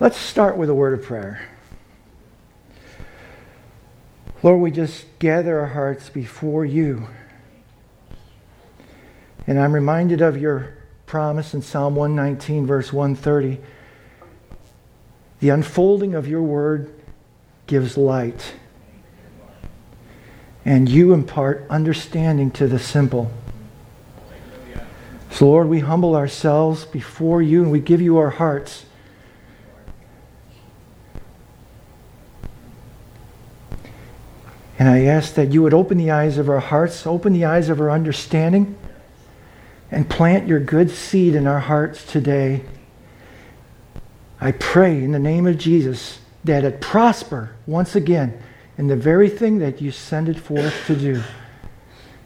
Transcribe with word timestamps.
Let's 0.00 0.16
start 0.16 0.56
with 0.56 0.70
a 0.70 0.74
word 0.74 0.98
of 0.98 1.04
prayer. 1.04 1.46
Lord, 4.42 4.62
we 4.62 4.70
just 4.70 5.04
gather 5.18 5.60
our 5.60 5.66
hearts 5.66 6.08
before 6.08 6.64
you. 6.64 7.06
And 9.46 9.60
I'm 9.60 9.74
reminded 9.74 10.22
of 10.22 10.38
your 10.38 10.72
promise 11.04 11.52
in 11.52 11.60
Psalm 11.60 11.96
119, 11.96 12.66
verse 12.66 12.94
130. 12.94 13.60
The 15.40 15.50
unfolding 15.50 16.14
of 16.14 16.26
your 16.26 16.42
word 16.42 16.94
gives 17.66 17.98
light, 17.98 18.54
and 20.64 20.88
you 20.88 21.12
impart 21.12 21.66
understanding 21.68 22.50
to 22.52 22.66
the 22.66 22.78
simple. 22.78 23.30
So, 25.30 25.46
Lord, 25.46 25.68
we 25.68 25.80
humble 25.80 26.16
ourselves 26.16 26.86
before 26.86 27.42
you 27.42 27.62
and 27.62 27.70
we 27.70 27.80
give 27.80 28.00
you 28.00 28.16
our 28.16 28.30
hearts. 28.30 28.86
And 34.80 34.88
I 34.88 35.04
ask 35.04 35.34
that 35.34 35.52
you 35.52 35.60
would 35.60 35.74
open 35.74 35.98
the 35.98 36.10
eyes 36.10 36.38
of 36.38 36.48
our 36.48 36.58
hearts, 36.58 37.06
open 37.06 37.34
the 37.34 37.44
eyes 37.44 37.68
of 37.68 37.82
our 37.82 37.90
understanding, 37.90 38.78
and 39.90 40.08
plant 40.08 40.48
your 40.48 40.58
good 40.58 40.90
seed 40.90 41.34
in 41.34 41.46
our 41.46 41.58
hearts 41.58 42.02
today. 42.02 42.62
I 44.40 44.52
pray 44.52 45.04
in 45.04 45.12
the 45.12 45.18
name 45.18 45.46
of 45.46 45.58
Jesus 45.58 46.20
that 46.44 46.64
it 46.64 46.80
prosper 46.80 47.54
once 47.66 47.94
again 47.94 48.42
in 48.78 48.86
the 48.86 48.96
very 48.96 49.28
thing 49.28 49.58
that 49.58 49.82
you 49.82 49.90
send 49.90 50.30
it 50.30 50.40
forth 50.40 50.86
to 50.86 50.96
do. 50.96 51.22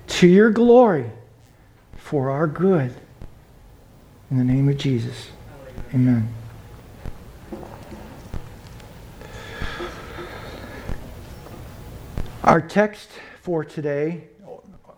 To 0.06 0.28
your 0.28 0.50
glory, 0.50 1.10
for 1.96 2.30
our 2.30 2.46
good. 2.46 2.94
In 4.30 4.38
the 4.38 4.44
name 4.44 4.68
of 4.68 4.78
Jesus. 4.78 5.30
Amen. 5.92 6.32
Our 12.45 12.61
text 12.61 13.09
for 13.41 13.64
today, 13.64 14.25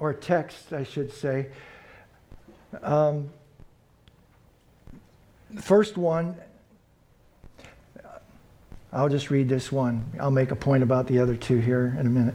or 0.01 0.13
text, 0.13 0.73
I 0.73 0.83
should 0.83 1.13
say, 1.13 1.47
um, 2.83 3.31
first 5.61 5.97
one, 5.97 6.35
I'll 8.93 9.09
just 9.09 9.31
read 9.31 9.49
this 9.49 9.71
one. 9.71 10.05
I'll 10.19 10.33
make 10.33 10.51
a 10.51 10.57
point 10.57 10.83
about 10.83 11.07
the 11.07 11.21
other 11.21 11.37
two 11.37 11.59
here 11.59 11.97
in 12.01 12.09
a 12.09 12.11
minute. 12.11 12.35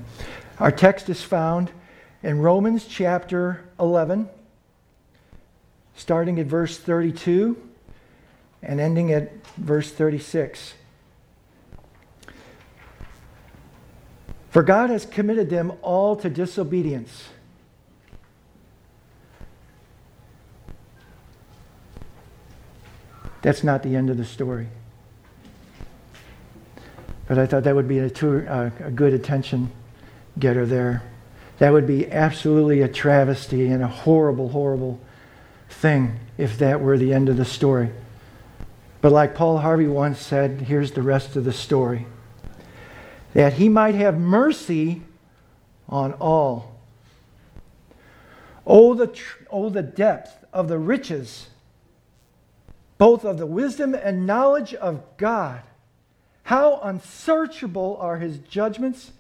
Our 0.60 0.72
text 0.72 1.10
is 1.10 1.22
found 1.22 1.72
in 2.24 2.40
Romans 2.40 2.88
chapter 2.88 3.66
11, 3.82 4.30
starting 5.98 6.40
at 6.40 6.46
verse 6.46 6.78
32 6.78 7.62
and 8.64 8.80
ending 8.80 9.12
at 9.12 9.46
verse 9.58 9.92
36. 9.92 10.76
For 14.52 14.64
God 14.64 14.90
has 14.90 15.06
committed 15.06 15.50
them 15.50 15.72
all 15.82 16.18
to 16.18 16.30
disobedience. 16.30 17.30
That's 23.42 23.64
not 23.64 23.82
the 23.82 23.96
end 23.96 24.10
of 24.10 24.18
the 24.18 24.26
story. 24.26 24.68
But 27.30 27.40
I 27.40 27.46
thought 27.46 27.64
that 27.64 27.76
would 27.76 27.88
be 27.88 28.00
a, 28.00 28.10
too, 28.10 28.46
uh, 28.48 28.72
a 28.82 28.92
good 28.92 29.14
attention 29.14 29.72
getter 30.38 30.66
there. 30.66 31.02
That 31.60 31.72
would 31.72 31.88
be 31.88 32.12
absolutely 32.12 32.82
a 32.82 32.90
travesty 32.90 33.68
and 33.68 33.82
a 33.82 33.88
horrible, 33.88 34.50
horrible 34.50 35.00
thing 35.70 36.20
if 36.38 36.58
that 36.58 36.82
were 36.82 36.98
the 36.98 37.14
end 37.14 37.30
of 37.30 37.38
the 37.38 37.46
story. 37.46 37.90
But 39.00 39.14
like 39.14 39.34
Paul 39.34 39.60
Harvey 39.60 39.88
once 39.88 40.20
said, 40.20 40.64
here's 40.64 40.92
the 40.92 41.02
rest 41.02 41.38
of 41.38 41.46
the 41.46 41.54
story 41.54 42.06
that 43.34 43.54
he 43.54 43.70
might 43.70 43.96
have 43.96 44.18
mercy 44.18 45.02
on 45.88 46.14
all. 46.14 46.80
Oh, 48.66 48.94
the, 48.94 49.08
tr- 49.08 49.44
oh, 49.50 49.70
the 49.70 49.82
depth 49.82 50.46
of 50.54 50.68
the 50.68 50.78
riches, 50.78 51.48
both 52.98 53.26
of 53.26 53.38
the 53.38 53.46
wisdom 53.46 53.94
and 53.96 54.28
knowledge 54.28 54.74
of 54.74 55.02
God. 55.18 55.62
How 56.44 56.80
unsearchable 56.84 57.98
are 58.00 58.18
his 58.18 58.38
judgments 58.38 59.12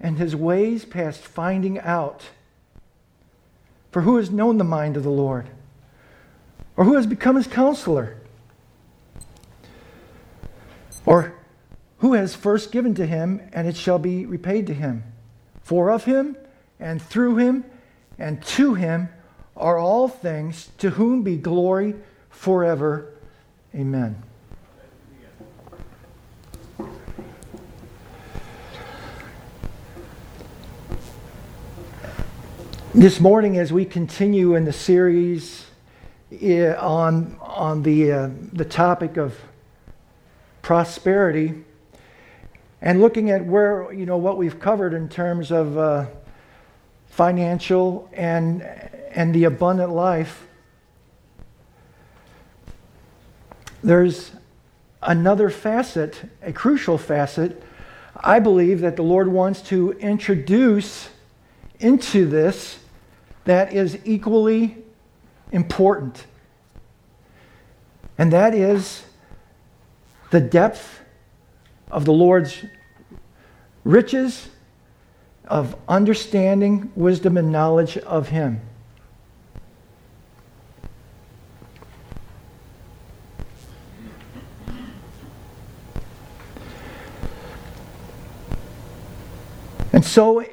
and 0.00 0.18
his 0.18 0.34
ways 0.34 0.84
past 0.84 1.20
finding 1.20 1.78
out. 1.78 2.24
For 3.90 4.02
who 4.02 4.16
has 4.16 4.30
known 4.30 4.58
the 4.58 4.64
mind 4.64 4.96
of 4.96 5.04
the 5.04 5.10
Lord? 5.10 5.48
Or 6.76 6.84
who 6.84 6.94
has 6.94 7.06
become 7.06 7.36
his 7.36 7.46
counselor? 7.46 8.16
Or 11.06 11.34
who 12.04 12.12
has 12.12 12.34
first 12.34 12.70
given 12.70 12.94
to 12.94 13.06
him, 13.06 13.40
and 13.54 13.66
it 13.66 13.74
shall 13.74 13.98
be 13.98 14.26
repaid 14.26 14.66
to 14.66 14.74
him. 14.74 15.02
For 15.62 15.90
of 15.90 16.04
him, 16.04 16.36
and 16.78 17.00
through 17.00 17.36
him, 17.36 17.64
and 18.18 18.42
to 18.42 18.74
him 18.74 19.08
are 19.56 19.78
all 19.78 20.06
things, 20.06 20.68
to 20.76 20.90
whom 20.90 21.22
be 21.22 21.38
glory 21.38 21.94
forever. 22.28 23.14
Amen. 23.74 24.22
This 32.92 33.18
morning, 33.18 33.56
as 33.56 33.72
we 33.72 33.86
continue 33.86 34.54
in 34.54 34.66
the 34.66 34.74
series 34.74 35.64
eh, 36.38 36.74
on, 36.74 37.38
on 37.40 37.82
the, 37.82 38.12
uh, 38.12 38.30
the 38.52 38.66
topic 38.66 39.16
of 39.16 39.34
prosperity, 40.60 41.64
and 42.84 43.00
looking 43.00 43.30
at 43.30 43.46
where, 43.46 43.90
you 43.94 44.04
know, 44.04 44.18
what 44.18 44.36
we've 44.36 44.60
covered 44.60 44.92
in 44.92 45.08
terms 45.08 45.50
of 45.50 45.78
uh, 45.78 46.04
financial 47.06 48.10
and, 48.12 48.60
and 48.60 49.34
the 49.34 49.44
abundant 49.44 49.90
life, 49.90 50.46
there's 53.82 54.32
another 55.02 55.48
facet, 55.48 56.24
a 56.42 56.52
crucial 56.52 56.98
facet, 56.98 57.62
I 58.22 58.38
believe 58.38 58.80
that 58.80 58.96
the 58.96 59.02
Lord 59.02 59.28
wants 59.28 59.62
to 59.62 59.92
introduce 59.92 61.08
into 61.80 62.26
this 62.26 62.78
that 63.44 63.72
is 63.72 63.98
equally 64.04 64.76
important. 65.52 66.26
And 68.18 68.30
that 68.34 68.54
is 68.54 69.04
the 70.30 70.40
depth 70.40 71.00
of 71.94 72.04
the 72.04 72.12
Lord's 72.12 72.64
riches 73.84 74.48
of 75.44 75.76
understanding, 75.88 76.90
wisdom, 76.96 77.36
and 77.36 77.52
knowledge 77.52 77.96
of 77.98 78.30
Him. 78.30 78.60
And 89.92 90.04
so, 90.04 90.44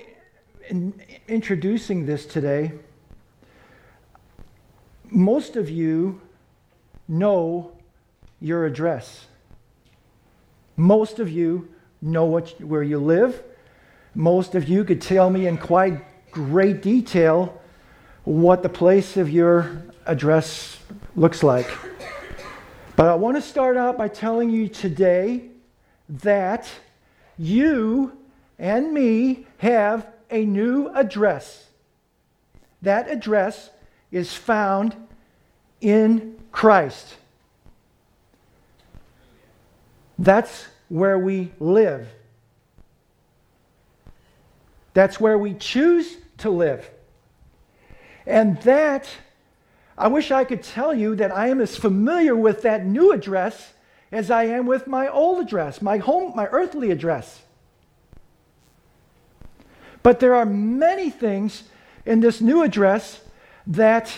in 0.69 0.94
introducing 1.28 2.06
this 2.06 2.28
today, 2.28 2.73
most 5.09 5.56
of 5.56 5.72
you 5.72 6.22
know 7.08 7.72
your 8.40 8.68
address. 8.68 9.25
Most 10.81 11.19
of 11.19 11.30
you 11.30 11.69
know 12.02 12.25
what, 12.25 12.59
where 12.59 12.81
you 12.81 12.97
live. 12.97 13.44
Most 14.16 14.56
of 14.56 14.68
you 14.68 14.84
could 14.84 15.00
tell 15.00 15.30
me 15.30 15.46
in 15.46 15.59
quite 15.59 16.31
great 16.31 16.81
detail 16.81 17.62
what 18.24 18.64
the 18.64 18.69
place 18.69 19.16
of 19.16 19.30
your 19.30 19.84
address 20.08 20.80
looks 21.16 21.44
like. 21.44 21.70
But 22.96 23.09
I 23.09 23.14
want 23.14 23.38
to 23.38 23.44
start 23.44 23.78
out 23.78 23.96
by 23.96 24.08
telling 24.08 24.50
you 24.50 24.68
today 24.68 25.52
that 26.09 26.67
you 27.38 28.17
and 28.58 28.91
me 28.91 29.46
have 29.59 30.08
a 30.32 30.44
new 30.46 30.90
address. 30.96 31.67
That 32.82 33.08
address 33.08 33.70
is 34.11 34.34
found 34.34 34.96
in 35.79 36.40
Christ. 36.52 37.17
That's 40.22 40.68
where 40.88 41.18
we 41.18 41.52
live. 41.59 42.08
That's 44.94 45.20
where 45.20 45.35
we 45.35 45.56
choose 45.56 46.16
to 46.38 46.52
live. 46.52 46.88
And 48.28 48.62
that, 48.62 49.09
I 49.97 50.09
wish 50.09 50.29
I 50.29 50.44
could 50.44 50.62
tell 50.62 50.94
you 50.94 51.16
that 51.16 51.32
I 51.32 51.47
am 51.47 51.59
as 51.59 51.76
familiar 51.76 52.35
with 52.35 52.62
that 52.62 52.85
new 52.85 53.12
address 53.12 53.73
as 54.12 54.29
I 54.29 54.44
am 54.44 54.68
with 54.68 54.85
my 54.85 55.08
old 55.08 55.40
address, 55.40 55.82
my 55.82 55.97
home, 55.97 56.34
my 56.35 56.46
earthly 56.47 56.91
address. 56.91 57.41
But 60.03 60.20
there 60.20 60.35
are 60.35 60.46
many 60.46 61.09
things 61.09 61.64
in 62.06 62.20
this 62.20 62.41
new 62.41 62.62
address 62.62 63.22
that 63.66 64.14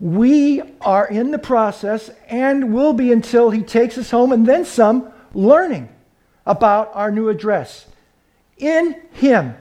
we 0.00 0.62
are 0.80 1.06
in 1.06 1.30
the 1.30 1.38
process 1.38 2.10
and 2.28 2.72
will 2.72 2.92
be 2.92 3.10
until 3.10 3.50
he 3.50 3.62
takes 3.62 3.98
us 3.98 4.10
home 4.10 4.32
and 4.32 4.46
then 4.46 4.64
some 4.64 5.12
learning 5.34 5.88
about 6.46 6.90
our 6.94 7.10
new 7.10 7.28
address 7.28 7.86
in 8.56 9.00
him. 9.12 9.54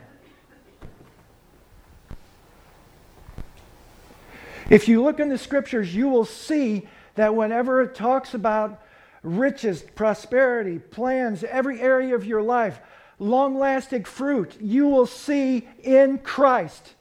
If 4.70 4.88
you 4.88 5.02
look 5.04 5.20
in 5.20 5.30
the 5.30 5.38
scriptures, 5.38 5.96
you 5.96 6.10
will 6.10 6.26
see 6.26 6.88
that 7.16 7.36
whenever 7.36 7.82
it 7.82 7.96
talks 7.96 8.34
about 8.34 8.82
riches, 9.24 9.82
prosperity, 9.96 10.78
plans, 10.78 11.44
every 11.44 11.82
area 11.82 12.16
of 12.16 12.26
your 12.26 12.42
life, 12.42 12.80
long 13.18 13.58
lasting 13.58 14.04
fruit, 14.04 14.58
you 14.62 14.88
will 14.88 15.06
see 15.06 15.68
in 15.84 16.20
Christ. 16.20 16.96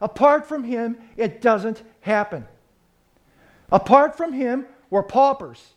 Apart 0.00 0.46
from 0.46 0.64
Him, 0.64 0.98
it 1.16 1.40
doesn't 1.40 1.82
happen. 2.00 2.46
Apart 3.70 4.16
from 4.16 4.32
Him, 4.32 4.66
we're 4.90 5.02
paupers. 5.02 5.74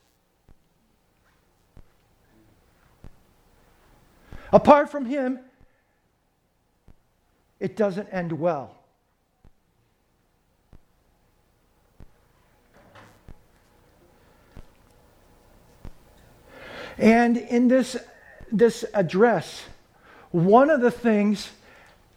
Apart 4.52 4.90
from 4.90 5.06
Him, 5.06 5.40
it 7.60 7.76
doesn't 7.76 8.08
end 8.12 8.32
well. 8.32 8.76
And 16.98 17.38
in 17.38 17.70
this, 17.70 17.96
this 18.52 18.84
address, 18.94 19.64
one 20.32 20.70
of 20.70 20.82
the 20.82 20.92
things 20.92 21.50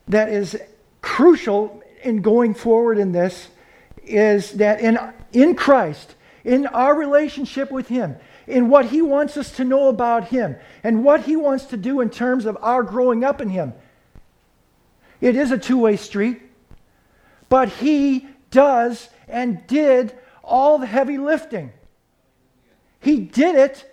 that 0.08 0.28
is 0.28 0.60
crucial 1.00 1.82
in 2.02 2.20
going 2.20 2.54
forward 2.54 2.98
in 2.98 3.12
this 3.12 3.48
is 4.04 4.52
that 4.52 4.80
in, 4.80 4.98
in 5.32 5.54
Christ, 5.54 6.14
in 6.44 6.66
our 6.66 6.94
relationship 6.94 7.70
with 7.70 7.88
Him, 7.88 8.16
in 8.46 8.68
what 8.68 8.86
He 8.86 9.02
wants 9.02 9.36
us 9.36 9.56
to 9.56 9.64
know 9.64 9.88
about 9.88 10.28
Him, 10.28 10.56
and 10.82 11.04
what 11.04 11.22
He 11.22 11.36
wants 11.36 11.66
to 11.66 11.76
do 11.76 12.00
in 12.00 12.10
terms 12.10 12.46
of 12.46 12.58
our 12.60 12.82
growing 12.82 13.24
up 13.24 13.40
in 13.40 13.48
Him, 13.48 13.72
it 15.20 15.36
is 15.36 15.50
a 15.52 15.58
two 15.58 15.78
way 15.78 15.96
street. 15.96 16.42
But 17.48 17.68
He 17.68 18.28
does 18.50 19.08
and 19.28 19.66
did 19.66 20.14
all 20.42 20.78
the 20.78 20.86
heavy 20.86 21.18
lifting. 21.18 21.72
He 23.00 23.20
did 23.20 23.56
it 23.56 23.88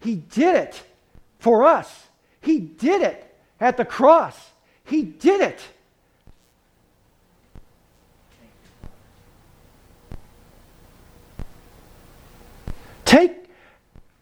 he 0.00 0.16
did 0.16 0.56
it 0.56 0.82
for 1.38 1.64
us. 1.64 2.08
He 2.40 2.58
did 2.58 3.02
it 3.02 3.36
at 3.60 3.76
the 3.76 3.84
cross. 3.84 4.50
He 4.84 5.02
did 5.02 5.40
it. 5.40 5.60
Take, 13.10 13.46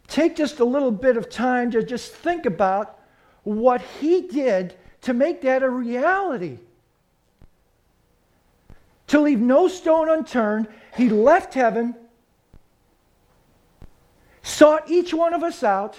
take 0.07 0.35
just 0.35 0.61
a 0.61 0.65
little 0.65 0.91
bit 0.91 1.19
of 1.19 1.29
time 1.29 1.71
to 1.73 1.83
just 1.83 2.11
think 2.11 2.47
about 2.47 2.99
what 3.43 3.83
he 4.01 4.23
did 4.23 4.77
to 5.03 5.13
make 5.13 5.43
that 5.43 5.63
a 5.63 5.69
reality. 5.69 6.59
To 9.09 9.21
leave 9.21 9.41
no 9.41 9.69
stone 9.69 10.09
unturned, 10.09 10.69
he 10.97 11.11
left 11.11 11.53
heaven 11.53 11.97
sought 14.43 14.91
each 14.91 15.13
one 15.13 15.35
of 15.35 15.43
us 15.43 15.63
out. 15.63 15.99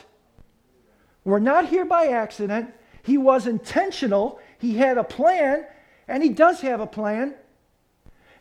We're 1.24 1.38
not 1.38 1.69
here 1.69 1.85
by 1.85 2.07
accident. 2.07 2.74
He 3.03 3.19
was 3.19 3.45
intentional. 3.45 4.39
He 4.57 4.77
had 4.77 4.97
a 4.97 5.03
plan, 5.03 5.68
and 6.07 6.24
he 6.24 6.30
does 6.30 6.62
have 6.62 6.80
a 6.80 6.88
plan. 6.88 7.35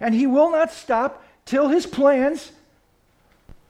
And 0.00 0.14
he 0.14 0.26
will 0.26 0.50
not 0.50 0.72
stop 0.72 1.22
till 1.44 1.68
his 1.68 1.84
plans 1.84 2.52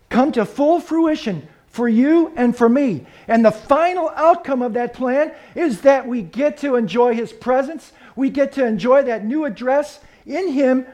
come 0.08 0.32
to 0.32 0.44
full 0.44 0.80
fruition 0.80 1.48
for 1.66 1.88
you 1.88 2.32
and 2.36 2.56
for 2.56 2.68
me. 2.68 3.06
And 3.26 3.44
the 3.44 3.50
final 3.50 4.10
outcome 4.14 4.62
of 4.62 4.72
that 4.74 4.94
plan 4.94 5.34
is 5.54 5.82
that 5.82 6.06
we 6.08 6.22
get 6.22 6.58
to 6.58 6.76
enjoy 6.76 7.14
his 7.14 7.32
presence. 7.32 7.92
We 8.16 8.30
get 8.30 8.52
to 8.52 8.66
enjoy 8.66 9.04
that 9.04 9.24
new 9.24 9.44
address 9.44 10.00
in 10.26 10.52
him 10.52 10.86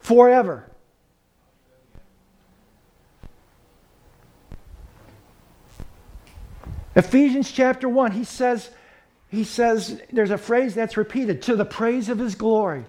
forever. 0.00 0.68
Ephesians 6.96 7.52
chapter 7.52 7.88
1, 7.88 8.12
he 8.12 8.24
says, 8.24 8.70
he 9.28 9.44
says, 9.44 10.00
there's 10.10 10.30
a 10.30 10.38
phrase 10.38 10.74
that's 10.74 10.96
repeated, 10.96 11.42
to 11.42 11.54
the 11.54 11.64
praise 11.64 12.08
of 12.08 12.18
his 12.18 12.34
glory. 12.34 12.86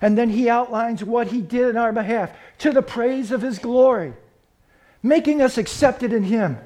And 0.00 0.16
then 0.16 0.30
he 0.30 0.48
outlines 0.48 1.04
what 1.04 1.28
he 1.28 1.40
did 1.40 1.68
in 1.68 1.76
our 1.76 1.92
behalf, 1.92 2.30
to 2.58 2.72
the 2.72 2.82
praise 2.82 3.30
of 3.30 3.42
his 3.42 3.58
glory, 3.58 4.14
making 5.02 5.42
us 5.42 5.58
accepted 5.58 6.12
in 6.12 6.24
him. 6.24 6.58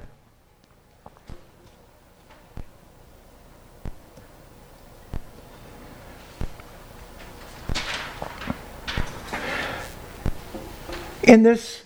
In 11.23 11.43
this 11.43 11.85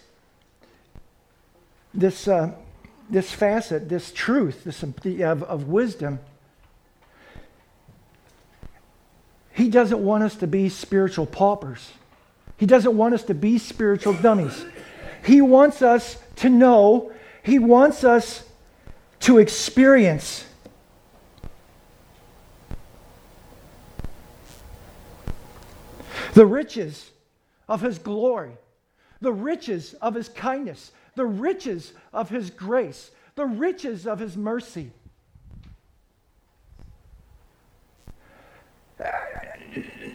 this, 1.99 2.29
uh, 2.29 2.53
this 3.11 3.33
facet, 3.33 3.89
this 3.89 4.13
truth 4.13 4.65
this, 4.65 4.83
of, 4.83 5.43
of 5.43 5.69
wisdom, 5.69 6.21
he 9.59 9.69
doesn't 9.69 9.99
want 9.99 10.23
us 10.23 10.37
to 10.37 10.47
be 10.47 10.69
spiritual 10.69 11.27
paupers. 11.27 11.91
He 12.59 12.65
doesn't 12.65 12.97
want 12.97 13.15
us 13.15 13.25
to 13.25 13.35
be 13.35 13.59
spiritual 13.59 14.13
dummies. 14.13 14.65
He 15.25 15.41
wants 15.41 15.83
us 15.83 16.17
to 16.37 16.49
know, 16.49 17.11
he 17.43 17.59
wants 17.59 18.05
us 18.05 18.45
to 19.21 19.39
experience 19.39 20.45
the 26.35 26.47
riches 26.47 27.11
of 27.69 27.81
his 27.81 27.99
glory, 27.99 28.57
the 29.21 29.33
riches 29.33 29.93
of 29.95 30.15
his 30.15 30.29
kindness, 30.29 30.93
the 31.17 31.27
riches 31.27 31.93
of 32.13 32.31
his 32.31 32.51
grace, 32.51 33.11
the 33.35 33.47
riches 33.47 34.07
of 34.07 34.21
his 34.21 34.37
mercy. 34.37 34.93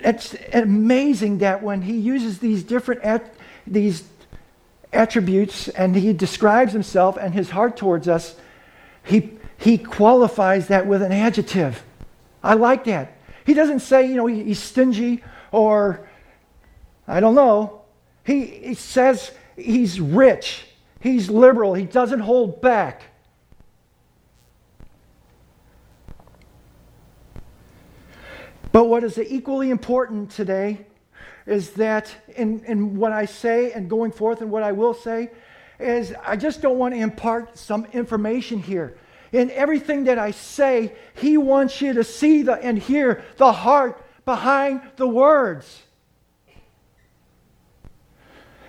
It's 0.04 0.36
amazing 0.52 1.38
that 1.40 1.64
when 1.64 1.82
he 1.82 1.98
uses 1.98 2.40
these 2.40 2.64
different 2.64 3.02
at, 3.04 3.34
these 3.66 4.04
attributes 4.92 5.70
and 5.70 5.96
he 5.96 6.14
describes 6.14 6.74
himself 6.74 7.18
and 7.18 7.34
his 7.34 7.50
heart 7.50 7.77
towards 7.77 8.08
us, 8.08 8.36
he, 9.06 9.32
he 9.58 9.77
qualifies 9.77 10.68
that 10.68 10.86
with 10.88 11.01
an 11.01 11.12
adjective. 11.12 11.84
I 12.44 12.56
like 12.56 12.84
that. 12.86 13.18
He 13.46 13.54
doesn't 13.54 13.80
say, 13.80 14.08
you 14.08 14.16
know, 14.16 14.25
he, 14.25 14.44
he's 14.44 14.60
stingy 14.60 15.24
or 15.51 16.08
I 17.08 17.20
don't 17.20 17.36
know. 17.36 17.82
He, 18.25 18.46
he 18.46 18.74
says 18.74 19.32
he's 19.56 20.00
rich. 20.00 20.66
He's 21.00 21.30
liberal, 21.30 21.74
he 21.74 21.86
doesn't 21.86 22.22
hold 22.22 22.62
back. 22.62 23.04
But 28.74 28.86
what 28.86 29.03
is 29.03 29.20
equally 29.20 29.70
important 29.70 30.32
today 30.32 30.88
is 31.46 31.72
that 31.72 32.13
in, 32.36 32.65
in 32.65 32.98
what 32.98 33.12
I 33.12 33.25
say 33.25 33.72
and 33.72 33.88
going 33.88 34.12
forth 34.12 34.42
and 34.42 34.50
what 34.50 34.63
I 34.63 34.72
will 34.72 34.96
say 34.96 35.30
is 35.80 36.13
I 36.25 36.36
just 36.36 36.62
don't 36.62 36.80
want 36.80 36.96
to 36.96 37.00
impart 37.00 37.56
some 37.58 37.86
information 37.94 38.60
here. 38.60 38.98
In 39.32 39.51
everything 39.51 40.06
that 40.06 40.18
I 40.18 40.32
say, 40.32 40.96
he 41.13 41.38
wants 41.38 41.82
you 41.82 41.94
to 41.94 42.03
see 42.03 42.42
the, 42.42 42.53
and 42.53 42.80
hear 42.80 43.24
the 43.38 43.51
heart 43.51 44.03
behind 44.25 44.82
the 44.96 45.08
words. 45.08 45.84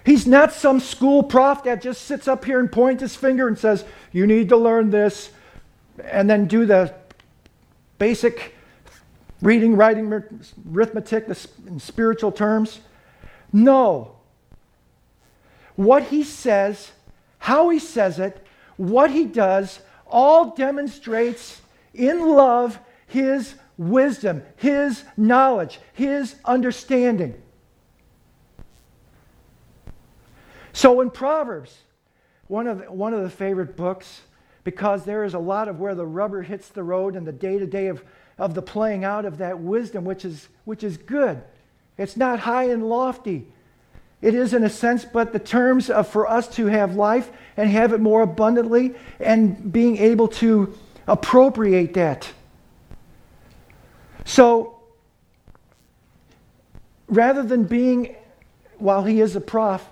He's 0.04 0.26
not 0.26 0.52
some 0.52 0.80
school 0.80 1.22
prof 1.22 1.64
that 1.64 1.80
just 1.80 2.02
sits 2.02 2.28
up 2.28 2.44
here 2.44 2.60
and 2.60 2.70
points 2.70 3.00
his 3.00 3.16
finger 3.16 3.48
and 3.48 3.58
says, 3.58 3.86
You 4.12 4.26
need 4.26 4.50
to 4.50 4.56
learn 4.58 4.90
this, 4.90 5.30
and 6.02 6.28
then 6.28 6.46
do 6.46 6.66
the 6.66 6.94
basic 7.98 8.53
reading, 9.44 9.76
writing, 9.76 10.10
arithmetic 10.72 11.28
in 11.66 11.78
spiritual 11.78 12.32
terms. 12.32 12.80
No. 13.52 14.16
What 15.76 16.04
he 16.04 16.24
says, 16.24 16.92
how 17.38 17.68
he 17.68 17.78
says 17.78 18.18
it, 18.18 18.44
what 18.76 19.10
he 19.10 19.24
does, 19.24 19.80
all 20.06 20.54
demonstrates 20.54 21.60
in 21.92 22.26
love 22.26 22.78
his 23.06 23.54
wisdom, 23.76 24.42
his 24.56 25.04
knowledge, 25.16 25.78
his 25.92 26.36
understanding. 26.44 27.40
So 30.72 31.00
in 31.02 31.10
Proverbs, 31.10 31.78
one 32.48 32.66
of 32.66 32.88
one 32.88 33.14
of 33.14 33.22
the 33.22 33.30
favorite 33.30 33.76
books, 33.76 34.22
because 34.64 35.04
there 35.04 35.24
is 35.24 35.34
a 35.34 35.38
lot 35.38 35.68
of 35.68 35.78
where 35.78 35.94
the 35.94 36.06
rubber 36.06 36.42
hits 36.42 36.68
the 36.68 36.82
road 36.82 37.14
and 37.14 37.26
the 37.26 37.32
day 37.32 37.58
to 37.58 37.66
day 37.66 37.88
of 37.88 38.02
of 38.38 38.54
the 38.54 38.62
playing 38.62 39.04
out 39.04 39.24
of 39.24 39.38
that 39.38 39.58
wisdom, 39.60 40.04
which 40.04 40.24
is 40.24 40.48
which 40.64 40.82
is 40.82 40.96
good. 40.96 41.42
It's 41.96 42.16
not 42.16 42.40
high 42.40 42.64
and 42.64 42.88
lofty. 42.88 43.46
It 44.20 44.34
is, 44.34 44.54
in 44.54 44.64
a 44.64 44.70
sense, 44.70 45.04
but 45.04 45.32
the 45.32 45.38
terms 45.38 45.90
of 45.90 46.08
for 46.08 46.26
us 46.26 46.48
to 46.56 46.66
have 46.66 46.96
life 46.96 47.30
and 47.56 47.68
have 47.68 47.92
it 47.92 48.00
more 48.00 48.22
abundantly 48.22 48.94
and 49.20 49.70
being 49.70 49.98
able 49.98 50.28
to 50.28 50.74
appropriate 51.06 51.92
that. 51.94 52.30
So, 54.24 54.80
rather 57.06 57.42
than 57.42 57.64
being, 57.64 58.16
while 58.78 59.04
he 59.04 59.20
is 59.20 59.36
a 59.36 59.40
prof, 59.42 59.86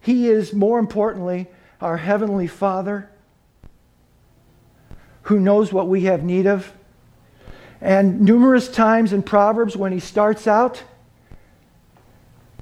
he 0.00 0.28
is 0.28 0.54
more 0.54 0.78
importantly 0.78 1.46
our 1.82 1.98
Heavenly 1.98 2.46
Father 2.46 3.10
who 5.24 5.38
knows 5.38 5.72
what 5.72 5.88
we 5.88 6.02
have 6.02 6.22
need 6.22 6.46
of. 6.46 6.72
And 7.84 8.22
numerous 8.22 8.66
times 8.66 9.12
in 9.12 9.22
Proverbs, 9.22 9.76
when 9.76 9.92
he 9.92 10.00
starts 10.00 10.46
out, 10.46 10.82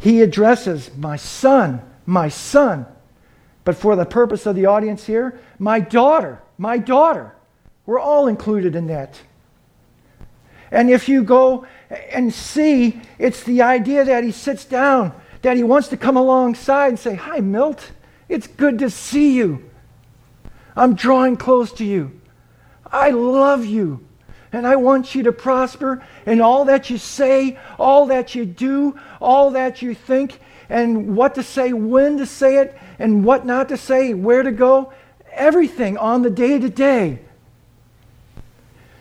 he 0.01 0.21
addresses, 0.21 0.91
My 0.97 1.15
son, 1.15 1.81
my 2.05 2.29
son. 2.29 2.87
But 3.65 3.77
for 3.77 3.95
the 3.95 4.05
purpose 4.05 4.47
of 4.47 4.57
the 4.57 4.67
audience 4.67 5.07
here, 5.07 5.39
my 5.61 5.79
daughter, 5.79 6.43
my 6.59 6.77
daughter. 6.77 7.37
We're 7.87 8.01
all 8.01 8.27
included 8.27 8.75
in 8.75 8.89
that. 8.89 9.21
And 10.73 10.91
if 10.91 11.09
you 11.09 11.23
go 11.23 11.67
and 12.11 12.35
see, 12.35 13.01
it's 13.17 13.45
the 13.45 13.63
idea 13.63 14.05
that 14.05 14.25
he 14.25 14.33
sits 14.33 14.65
down, 14.65 15.13
that 15.43 15.57
he 15.57 15.63
wants 15.63 15.87
to 15.89 15.97
come 15.97 16.17
alongside 16.17 16.89
and 16.89 16.99
say, 16.99 17.15
Hi, 17.15 17.39
Milt. 17.39 17.93
It's 18.29 18.49
good 18.49 18.81
to 18.81 18.91
see 18.91 19.37
you. 19.37 19.71
I'm 20.75 20.95
drawing 20.95 21.37
close 21.37 21.71
to 21.75 21.85
you. 21.85 22.21
I 22.91 23.11
love 23.11 23.65
you. 23.65 24.05
And 24.53 24.67
I 24.67 24.77
want 24.77 25.15
you 25.15 25.23
to 25.25 25.33
prosper 25.33 26.05
in 26.27 26.41
all 26.43 26.67
that 26.67 26.91
you 26.91 26.99
say, 26.99 27.59
all 27.79 28.07
that 28.07 28.35
you 28.35 28.45
do, 28.45 28.99
all 29.21 29.53
that 29.53 29.81
you 29.81 29.95
think, 29.95 30.41
and 30.69 31.17
what 31.17 31.35
to 31.37 31.43
say, 31.43 31.73
when 31.73 32.19
to 32.19 32.27
say 32.27 32.59
it, 32.59 32.79
and 32.99 33.25
what 33.25 33.47
not 33.47 33.71
to 33.71 33.77
say, 33.77 34.13
where 34.13 34.43
to 34.43 34.53
go. 34.53 34.93
Everything 35.33 35.97
on 35.97 36.21
the 36.21 36.31
day 36.31 36.59
to 36.59 36.69
day. 36.69 37.19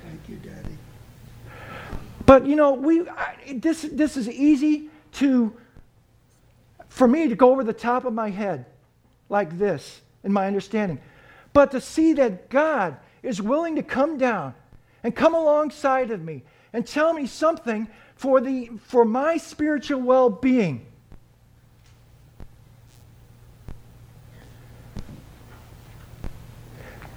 Thank 0.03 0.29
you, 0.29 0.37
Daddy. 0.37 0.77
But 2.25 2.45
you 2.45 2.55
know, 2.55 2.71
we 2.71 3.07
I, 3.09 3.35
this 3.55 3.81
this 3.81 4.15
is 4.15 4.29
easy 4.29 4.89
to 5.13 5.53
for 6.87 7.07
me 7.07 7.27
to 7.27 7.35
go 7.35 7.51
over 7.51 7.65
the 7.65 7.73
top 7.73 8.05
of 8.05 8.13
my 8.13 8.29
head 8.29 8.65
like 9.27 9.57
this 9.57 9.99
in 10.23 10.31
my 10.31 10.47
understanding. 10.47 10.99
But 11.51 11.71
to 11.71 11.81
see 11.81 12.13
that 12.13 12.49
God 12.49 12.95
is 13.21 13.41
willing 13.41 13.75
to 13.75 13.83
come 13.83 14.17
down 14.17 14.53
and 15.03 15.15
come 15.15 15.33
alongside 15.33 16.11
of 16.11 16.21
me 16.21 16.43
and 16.73 16.85
tell 16.85 17.13
me 17.13 17.27
something 17.27 17.87
for, 18.15 18.39
the, 18.39 18.69
for 18.85 19.03
my 19.05 19.37
spiritual 19.37 20.01
well 20.01 20.29
being. 20.29 20.85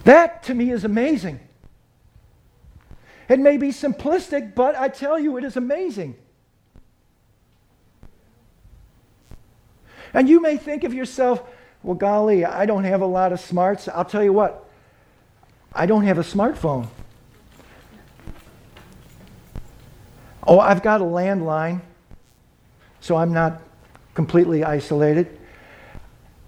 That 0.05 0.43
to 0.45 0.55
me 0.55 0.71
is 0.71 0.85
amazing. 0.85 1.41
It 3.29 3.39
may 3.39 3.57
be 3.57 3.69
simplistic, 3.69 4.55
but 4.55 4.77
I 4.77 4.89
tell 4.89 5.19
you, 5.19 5.39
it 5.39 5.45
is 5.45 5.57
amazing. 5.57 6.17
And 10.13 10.29
you 10.29 10.41
may 10.41 10.59
think 10.59 10.85
of 10.85 10.93
yourself, 10.93 11.43
well, 11.83 11.95
golly, 11.95 12.45
I 12.45 12.67
don't 12.67 12.85
have 12.85 13.01
a 13.01 13.07
lot 13.07 13.33
of 13.33 13.41
smarts. 13.41 13.89
I'll 13.89 14.05
tell 14.05 14.23
you 14.23 14.33
what, 14.33 14.69
I 15.73 15.87
don't 15.87 16.05
have 16.05 16.19
a 16.19 16.23
smartphone. 16.23 16.89
Oh, 20.47 20.61
I've 20.61 20.83
got 20.83 21.01
a 21.01 21.05
landline, 21.05 21.81
so 23.01 23.17
I'm 23.17 23.33
not 23.33 23.63
completely 24.15 24.63
isolated. 24.63 25.39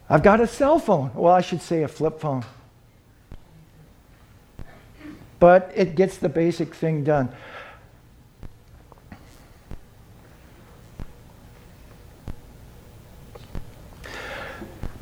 I've 0.09 0.23
got 0.23 0.41
a 0.41 0.47
cell 0.47 0.79
phone. 0.79 1.11
Well, 1.15 1.33
I 1.33 1.41
should 1.41 1.63
say 1.63 1.83
a 1.83 1.89
flip 1.89 2.21
phone. 2.21 2.45
But 5.39 5.73
it 5.75 5.97
gets 5.97 6.19
the 6.19 6.29
basic 6.29 6.75
thing 6.75 7.05
done. 7.05 7.31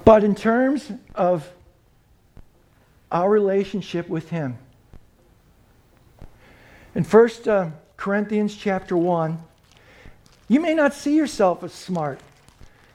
But 0.04 0.22
in 0.22 0.34
terms 0.34 0.92
of 1.14 1.50
our 3.10 3.28
relationship 3.28 4.08
with 4.08 4.28
Him, 4.30 4.58
in 6.94 7.04
1 7.04 7.30
uh, 7.48 7.70
Corinthians 7.96 8.56
chapter 8.56 8.96
1, 8.96 9.38
you 10.48 10.60
may 10.60 10.74
not 10.74 10.92
see 10.94 11.16
yourself 11.16 11.62
as 11.62 11.72
smart. 11.72 12.20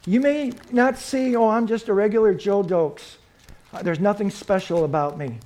You 0.05 0.19
may 0.19 0.53
not 0.71 0.97
see, 0.97 1.35
oh, 1.35 1.49
I'm 1.49 1.67
just 1.67 1.87
a 1.87 1.93
regular 1.93 2.33
Joe 2.33 2.63
Doakes. 2.63 3.17
Uh, 3.73 3.81
there's 3.81 3.99
nothing 3.99 4.29
special 4.29 4.83
about 4.85 5.17
me. 5.17 5.39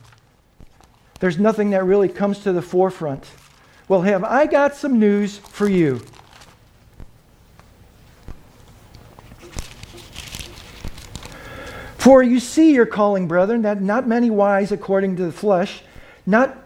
There's 1.19 1.39
nothing 1.39 1.69
that 1.72 1.83
really 1.86 2.10
comes 2.10 2.39
to 2.39 2.51
the 2.51 2.62
forefront. 2.62 3.29
Well, 3.88 4.01
have 4.01 4.24
I 4.24 4.45
got 4.45 4.75
some 4.75 5.00
news 5.00 5.38
for 5.38 5.67
you? 5.67 6.01
For 11.98 12.22
you 12.22 12.41
see 12.41 12.74
your 12.74 12.86
calling, 12.86 13.29
brethren, 13.29 13.62
that 13.62 13.81
not 13.81 14.07
many 14.07 14.29
wise 14.29 14.74
according 14.74 15.15
to 15.15 15.25
the 15.25 15.31
flesh, 15.31 15.83
not 16.25 16.57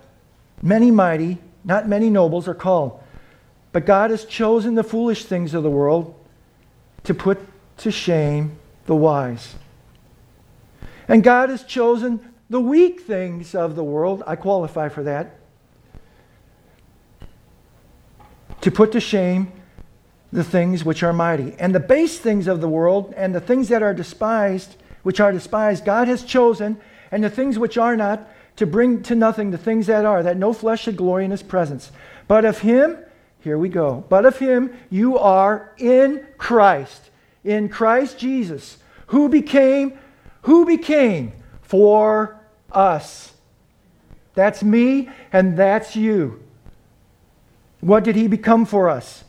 many 0.64 0.90
mighty, 0.90 1.38
not 1.68 1.88
many 1.88 2.10
nobles 2.10 2.48
are 2.48 2.56
called. 2.56 3.00
But 3.74 3.86
God 3.86 4.10
has 4.10 4.26
chosen 4.26 4.74
the 4.74 4.84
foolish 4.84 5.26
things 5.26 5.54
of 5.54 5.62
the 5.62 5.70
world 5.70 6.16
to 7.04 7.14
put 7.14 7.40
to 7.78 7.92
shame 7.92 8.58
the 8.88 8.96
wise. 8.96 9.56
And 11.08 11.24
God 11.24 11.50
has 11.50 11.64
chosen 11.64 12.34
the 12.50 12.60
weak 12.60 13.02
things 13.02 13.54
of 13.54 13.76
the 13.76 13.84
world, 13.84 14.24
I 14.26 14.38
qualify 14.38 14.90
for 14.90 15.04
that, 15.04 15.36
to 18.62 18.72
put 18.72 18.94
to 18.94 19.00
shame 19.02 19.52
the 20.32 20.44
things 20.44 20.84
which 20.84 21.04
are 21.04 21.14
mighty. 21.14 21.54
And 21.60 21.76
the 21.76 21.80
base 21.80 22.18
things 22.18 22.48
of 22.48 22.62
the 22.62 22.70
world 22.70 23.14
and 23.16 23.36
the 23.36 23.42
things 23.42 23.68
that 23.68 23.84
are 23.84 23.94
despised 23.94 24.76
which 25.04 25.20
are 25.20 25.32
despised, 25.32 25.86
God 25.86 26.08
has 26.08 26.24
chosen, 26.24 26.78
and 27.12 27.24
the 27.24 27.30
things 27.30 27.58
which 27.58 27.78
are 27.78 27.96
not, 27.96 28.28
to 28.58 28.66
bring 28.66 29.02
to 29.04 29.16
nothing 29.16 29.52
the 29.52 29.58
things 29.58 29.88
that 29.88 30.06
are, 30.06 30.22
that 30.22 30.38
no 30.38 30.52
flesh 30.52 30.84
should 30.84 30.98
glory 30.98 31.26
in 31.26 31.32
his 31.32 31.44
presence. 31.44 31.92
But 32.28 32.44
of 32.44 32.60
him, 32.60 32.98
here 33.40 33.58
we 33.58 33.70
go, 33.70 34.04
but 34.10 34.26
of 34.26 34.38
him 34.38 34.78
you 34.90 35.18
are 35.18 35.74
in 35.78 36.26
Christ, 36.38 37.10
in 37.44 37.70
Christ 37.70 38.20
Jesus, 38.20 38.78
who 39.08 39.30
became, 39.30 39.98
who 40.42 40.66
became 40.66 41.32
for 41.62 42.40
us. 42.72 43.34
That's 44.34 44.64
me 44.64 45.10
and 45.32 45.58
that's 45.58 45.96
you. 45.96 46.44
What 47.80 48.04
did 48.04 48.16
he 48.16 48.28
become 48.28 48.66
for 48.66 48.90
us? 48.90 49.24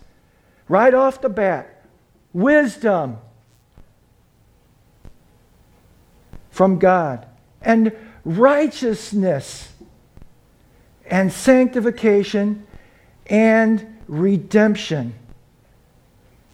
Right 0.69 0.93
off 0.93 1.21
the 1.21 1.29
bat, 1.29 1.85
wisdom, 2.33 3.19
from 6.51 6.79
God, 6.79 7.27
and 7.63 7.93
righteousness, 8.25 9.73
and 11.07 11.33
sanctification, 11.33 12.67
and 13.27 13.99
redemption. 14.07 15.15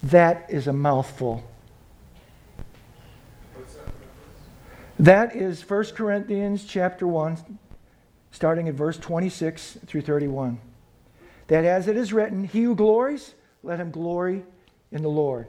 That 0.03 0.47
is 0.49 0.67
a 0.67 0.73
mouthful. 0.73 1.43
That 4.99 5.35
is 5.35 5.69
1 5.69 5.85
Corinthians 5.97 6.65
chapter 6.65 7.07
1, 7.07 7.59
starting 8.31 8.69
at 8.69 8.75
verse 8.75 8.97
26 8.99 9.79
through 9.87 10.03
31. 10.03 10.61
That 11.49 11.65
as 11.65 11.89
it 11.89 11.97
is 11.97 12.13
written, 12.13 12.45
He 12.45 12.63
who 12.63 12.75
glories, 12.75 13.35
let 13.63 13.81
him 13.81 13.91
glory 13.91 14.45
in 14.93 15.03
the 15.03 15.09
Lord. 15.09 15.49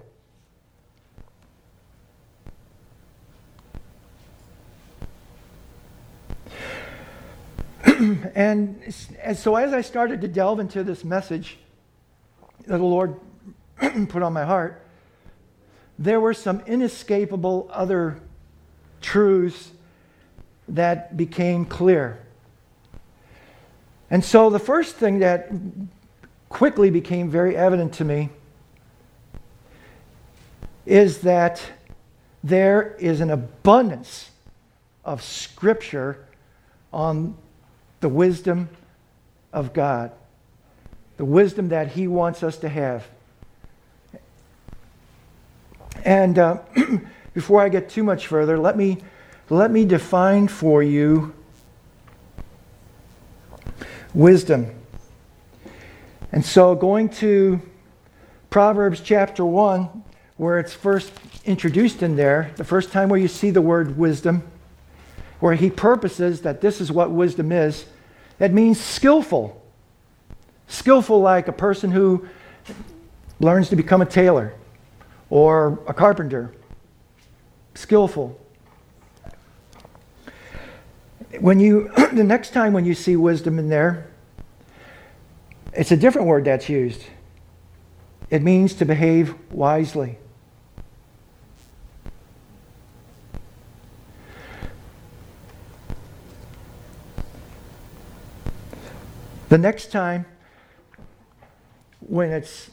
and, 8.35 8.81
and 9.21 9.37
so 9.37 9.55
as 9.55 9.73
I 9.73 9.81
started 9.81 10.21
to 10.21 10.27
delve 10.27 10.59
into 10.59 10.83
this 10.83 11.03
message 11.03 11.57
that 12.67 12.77
the 12.77 12.83
Lord 12.83 13.19
put 14.09 14.21
on 14.21 14.33
my 14.33 14.45
heart, 14.45 14.85
there 15.97 16.19
were 16.19 16.33
some 16.33 16.61
inescapable 16.67 17.69
other 17.71 18.19
truths 19.01 19.71
that 20.67 21.15
became 21.15 21.65
clear. 21.65 22.19
And 24.09 24.23
so 24.23 24.49
the 24.49 24.59
first 24.59 24.95
thing 24.95 25.19
that 25.19 25.49
quickly 26.49 26.89
became 26.89 27.29
very 27.29 27.55
evident 27.55 27.93
to 27.95 28.05
me 28.05 28.29
is 30.85 31.19
that 31.19 31.61
there 32.43 32.95
is 32.99 33.21
an 33.21 33.31
abundance 33.31 34.29
of 35.03 35.23
scripture 35.23 36.25
on 36.93 37.35
the 38.05 38.09
wisdom 38.09 38.69
of 39.51 39.73
God, 39.73 40.11
the 41.17 41.25
wisdom 41.25 41.69
that 41.69 41.93
He 41.93 42.07
wants 42.07 42.43
us 42.43 42.55
to 42.57 42.69
have. 42.69 43.07
And 46.03 46.37
uh, 46.37 46.59
before 47.33 47.63
I 47.63 47.69
get 47.69 47.89
too 47.89 48.03
much 48.03 48.27
further, 48.27 48.59
let 48.59 48.77
me, 48.77 48.99
let 49.49 49.71
me 49.71 49.85
define 49.85 50.47
for 50.47 50.83
you 50.83 51.33
wisdom. 54.13 54.69
And 56.31 56.45
so, 56.45 56.75
going 56.75 57.09
to 57.09 57.59
Proverbs 58.51 59.01
chapter 59.03 59.43
1, 59.43 60.03
where 60.37 60.59
it's 60.59 60.75
first 60.75 61.11
introduced 61.43 62.03
in 62.03 62.15
there, 62.15 62.51
the 62.57 62.63
first 62.63 62.91
time 62.91 63.09
where 63.09 63.19
you 63.19 63.27
see 63.27 63.49
the 63.49 63.63
word 63.63 63.97
wisdom, 63.97 64.43
where 65.39 65.55
he 65.55 65.71
purposes 65.71 66.41
that 66.41 66.61
this 66.61 66.79
is 66.79 66.91
what 66.91 67.09
wisdom 67.09 67.51
is, 67.51 67.85
it 68.39 68.53
means 68.53 68.79
skillful. 68.79 69.61
Skillful, 70.67 71.21
like 71.21 71.47
a 71.47 71.53
person 71.53 71.91
who 71.91 72.27
learns 73.39 73.69
to 73.69 73.75
become 73.75 74.01
a 74.01 74.05
tailor 74.05 74.53
or 75.29 75.79
a 75.87 75.93
carpenter. 75.93 76.53
Skillful. 77.75 78.39
When 81.39 81.59
you, 81.59 81.91
the 82.13 82.23
next 82.23 82.51
time 82.51 82.73
when 82.73 82.85
you 82.85 82.93
see 82.93 83.15
wisdom 83.15 83.59
in 83.59 83.69
there, 83.69 84.11
it's 85.73 85.91
a 85.91 85.97
different 85.97 86.27
word 86.27 86.45
that's 86.45 86.69
used. 86.69 87.03
It 88.29 88.41
means 88.41 88.73
to 88.75 88.85
behave 88.85 89.35
wisely. 89.51 90.17
The 99.47 99.57
next 99.59 99.91
time 99.91 100.25
when 101.99 102.31
it's, 102.31 102.71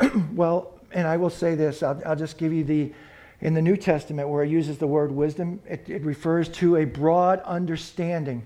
well, 0.32 0.72
and 0.92 1.06
I 1.06 1.16
will 1.16 1.30
say 1.30 1.54
this, 1.54 1.84
I'll, 1.84 2.02
I'll, 2.04 2.16
just 2.16 2.36
give 2.36 2.52
you 2.52 2.64
the, 2.64 2.92
in 3.40 3.54
the 3.54 3.62
New 3.62 3.76
Testament 3.76 4.28
where 4.28 4.42
it 4.42 4.50
uses 4.50 4.78
the 4.78 4.88
word 4.88 5.12
wisdom, 5.12 5.60
it, 5.68 5.88
it 5.88 6.02
refers 6.02 6.48
to 6.50 6.76
a 6.76 6.84
broad 6.84 7.40
understanding 7.42 8.44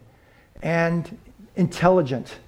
and 0.62 1.16
intelligent. 1.56 2.38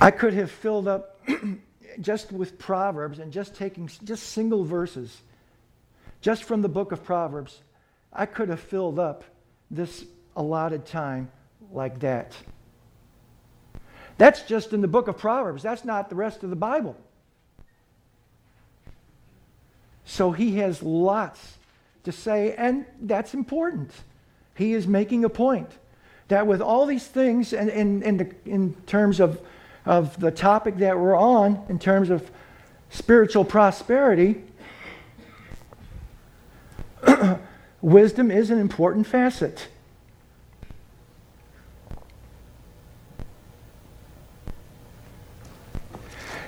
I 0.00 0.10
could 0.10 0.34
have 0.34 0.50
filled 0.50 0.88
up 0.88 1.20
just 2.00 2.32
with 2.32 2.58
Proverbs 2.58 3.20
and 3.20 3.32
just 3.32 3.54
taking 3.54 3.88
just 4.02 4.24
single 4.24 4.64
verses, 4.64 5.22
just 6.24 6.44
from 6.44 6.62
the 6.62 6.70
book 6.70 6.90
of 6.90 7.04
Proverbs. 7.04 7.60
I 8.10 8.24
could 8.24 8.48
have 8.48 8.60
filled 8.60 8.98
up 8.98 9.24
this 9.70 10.06
allotted 10.34 10.86
time 10.86 11.30
like 11.70 12.00
that. 12.00 12.34
That's 14.16 14.40
just 14.40 14.72
in 14.72 14.80
the 14.80 14.88
book 14.88 15.06
of 15.06 15.18
Proverbs. 15.18 15.62
That's 15.62 15.84
not 15.84 16.08
the 16.08 16.14
rest 16.14 16.42
of 16.42 16.48
the 16.48 16.56
Bible. 16.56 16.96
So 20.06 20.32
he 20.32 20.56
has 20.56 20.82
lots 20.82 21.58
to 22.04 22.12
say, 22.12 22.54
and 22.54 22.86
that's 23.02 23.34
important. 23.34 23.90
He 24.54 24.72
is 24.72 24.86
making 24.86 25.26
a 25.26 25.28
point 25.28 25.68
that 26.28 26.46
with 26.46 26.62
all 26.62 26.86
these 26.86 27.06
things, 27.06 27.52
and 27.52 27.68
in, 27.68 28.34
in 28.46 28.74
terms 28.86 29.20
of, 29.20 29.42
of 29.84 30.18
the 30.18 30.30
topic 30.30 30.78
that 30.78 30.98
we're 30.98 31.18
on, 31.18 31.66
in 31.68 31.78
terms 31.78 32.08
of 32.08 32.30
spiritual 32.88 33.44
prosperity, 33.44 34.42
wisdom 37.80 38.30
is 38.30 38.50
an 38.50 38.58
important 38.58 39.06
facet. 39.06 39.68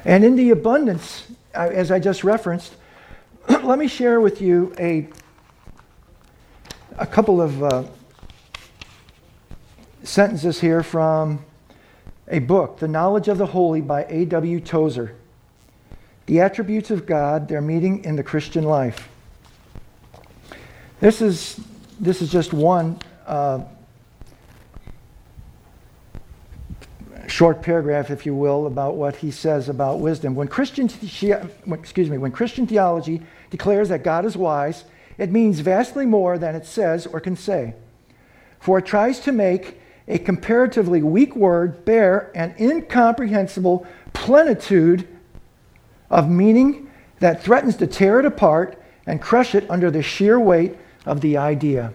And 0.05 0.25
in 0.25 0.37
the 0.37 0.51
abundance, 0.51 1.27
as 1.53 1.91
I 1.91 1.99
just 1.99 2.23
referenced, 2.23 2.77
let 3.49 3.79
me 3.79 3.89
share 3.89 4.21
with 4.21 4.41
you 4.41 4.73
a, 4.79 5.09
a 6.97 7.07
couple 7.07 7.43
of 7.43 7.63
uh, 7.63 7.83
sentences 10.05 10.61
here 10.61 10.85
from 10.85 11.45
a 12.29 12.39
book, 12.39 12.79
The 12.79 12.87
Knowledge 12.87 13.27
of 13.27 13.39
the 13.39 13.47
Holy 13.47 13.81
by 13.81 14.05
A.W. 14.05 14.61
Tozer. 14.61 15.17
The 16.27 16.41
attributes 16.41 16.91
of 16.93 17.05
God, 17.05 17.49
their 17.49 17.61
meaning 17.61 18.05
in 18.05 18.15
the 18.15 18.23
Christian 18.23 18.65
life. 18.65 19.09
This 20.99 21.21
is, 21.21 21.61
this 22.01 22.23
is 22.23 22.33
just 22.33 22.55
one 22.55 22.99
uh, 23.27 23.61
short 27.27 27.61
paragraph, 27.61 28.11
if 28.11 28.25
you 28.25 28.35
will, 28.35 28.67
about 28.67 28.97
what 28.97 29.17
he 29.17 29.31
says 29.31 29.69
about 29.69 30.01
wisdom. 30.01 30.35
When 30.35 30.49
Christian, 30.49 30.89
excuse 31.03 32.09
me, 32.09 32.17
when 32.17 32.33
Christian 32.33 32.67
theology 32.67 33.21
declares 33.51 33.91
that 33.91 34.05
God 34.05 34.25
is 34.25 34.39
wise, 34.39 34.85
it 35.19 35.31
means 35.31 35.61
vastly 35.61 36.07
more 36.07 36.39
than 36.39 36.55
it 36.55 36.65
says 36.65 37.07
or 37.07 37.21
can 37.21 37.37
say. 37.37 37.75
For 38.59 38.79
it 38.79 38.87
tries 38.87 39.21
to 39.21 39.33
make 39.33 39.79
a 40.09 40.19
comparatively 40.19 41.03
weak 41.03 41.37
word 41.37 41.85
bear 41.85 42.31
an 42.35 42.55
incomprehensible 42.59 43.87
plenitude 44.15 45.07
of 46.09 46.31
meaning 46.31 46.91
that 47.19 47.43
threatens 47.43 47.77
to 47.77 47.87
tear 47.87 48.19
it 48.19 48.25
apart 48.25 48.81
and 49.05 49.21
crush 49.21 49.55
it 49.55 49.69
under 49.71 49.91
the 49.91 50.03
sheer 50.03 50.41
weight 50.41 50.77
of 51.07 51.23
the 51.23 51.39
idea. 51.39 51.95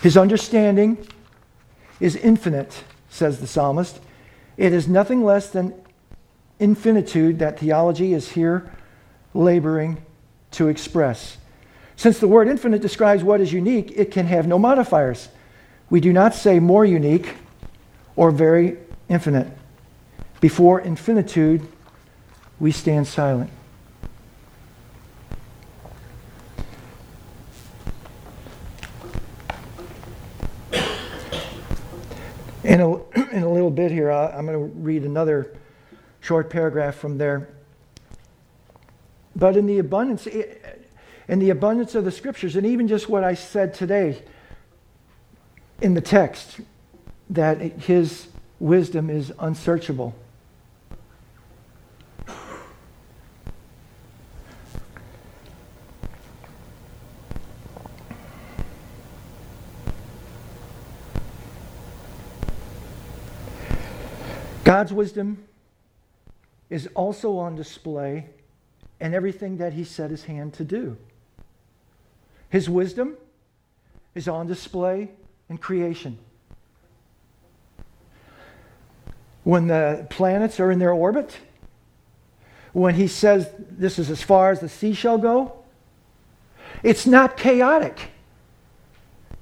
His 0.00 0.16
understanding 0.16 1.06
is 2.00 2.16
infinite, 2.16 2.84
says 3.10 3.40
the 3.40 3.46
psalmist. 3.46 4.00
It 4.56 4.72
is 4.72 4.88
nothing 4.88 5.24
less 5.24 5.50
than 5.50 5.74
infinitude 6.58 7.40
that 7.40 7.58
theology 7.58 8.14
is 8.14 8.30
here 8.30 8.70
laboring 9.34 9.98
to 10.52 10.68
express. 10.68 11.36
Since 11.96 12.18
the 12.18 12.28
word 12.28 12.48
infinite 12.48 12.82
describes 12.82 13.22
what 13.22 13.40
is 13.40 13.52
unique, 13.52 13.92
it 13.96 14.10
can 14.10 14.26
have 14.26 14.46
no 14.46 14.58
modifiers. 14.58 15.28
We 15.90 16.00
do 16.00 16.12
not 16.12 16.34
say 16.34 16.58
more 16.60 16.84
unique 16.84 17.34
or 18.16 18.30
very 18.30 18.78
infinite. 19.08 19.48
Before 20.40 20.80
infinitude, 20.80 21.66
we 22.58 22.72
stand 22.72 23.06
silent. 23.06 23.50
In 32.64 32.80
a, 32.80 32.94
in 33.30 33.42
a 33.44 33.48
here, 34.16 34.38
I'm 34.38 34.46
going 34.46 34.58
to 34.58 34.78
read 34.78 35.04
another 35.04 35.54
short 36.20 36.50
paragraph 36.50 36.96
from 36.96 37.18
there. 37.18 37.48
But 39.34 39.56
in 39.56 39.66
the 39.66 39.78
abundance, 39.78 40.26
in 40.26 41.38
the 41.38 41.50
abundance 41.50 41.94
of 41.94 42.04
the 42.04 42.10
scriptures, 42.10 42.56
and 42.56 42.66
even 42.66 42.88
just 42.88 43.08
what 43.08 43.22
I 43.22 43.34
said 43.34 43.74
today 43.74 44.22
in 45.80 45.94
the 45.94 46.00
text, 46.00 46.60
that 47.30 47.60
his 47.60 48.28
wisdom 48.58 49.10
is 49.10 49.32
unsearchable. 49.38 50.14
God's 64.76 64.92
wisdom 64.92 65.42
is 66.68 66.86
also 66.94 67.38
on 67.38 67.56
display 67.56 68.26
in 69.00 69.14
everything 69.14 69.56
that 69.56 69.72
He 69.72 69.84
set 69.84 70.10
His 70.10 70.24
hand 70.24 70.52
to 70.52 70.64
do. 70.64 70.98
His 72.50 72.68
wisdom 72.68 73.16
is 74.14 74.28
on 74.28 74.46
display 74.46 75.12
in 75.48 75.56
creation. 75.56 76.18
When 79.44 79.66
the 79.66 80.06
planets 80.10 80.60
are 80.60 80.70
in 80.70 80.78
their 80.78 80.92
orbit, 80.92 81.38
when 82.74 82.96
He 82.96 83.08
says 83.08 83.48
this 83.58 83.98
is 83.98 84.10
as 84.10 84.20
far 84.20 84.50
as 84.50 84.60
the 84.60 84.68
sea 84.68 84.92
shall 84.92 85.16
go, 85.16 85.56
it's 86.82 87.06
not 87.06 87.38
chaotic. 87.38 88.10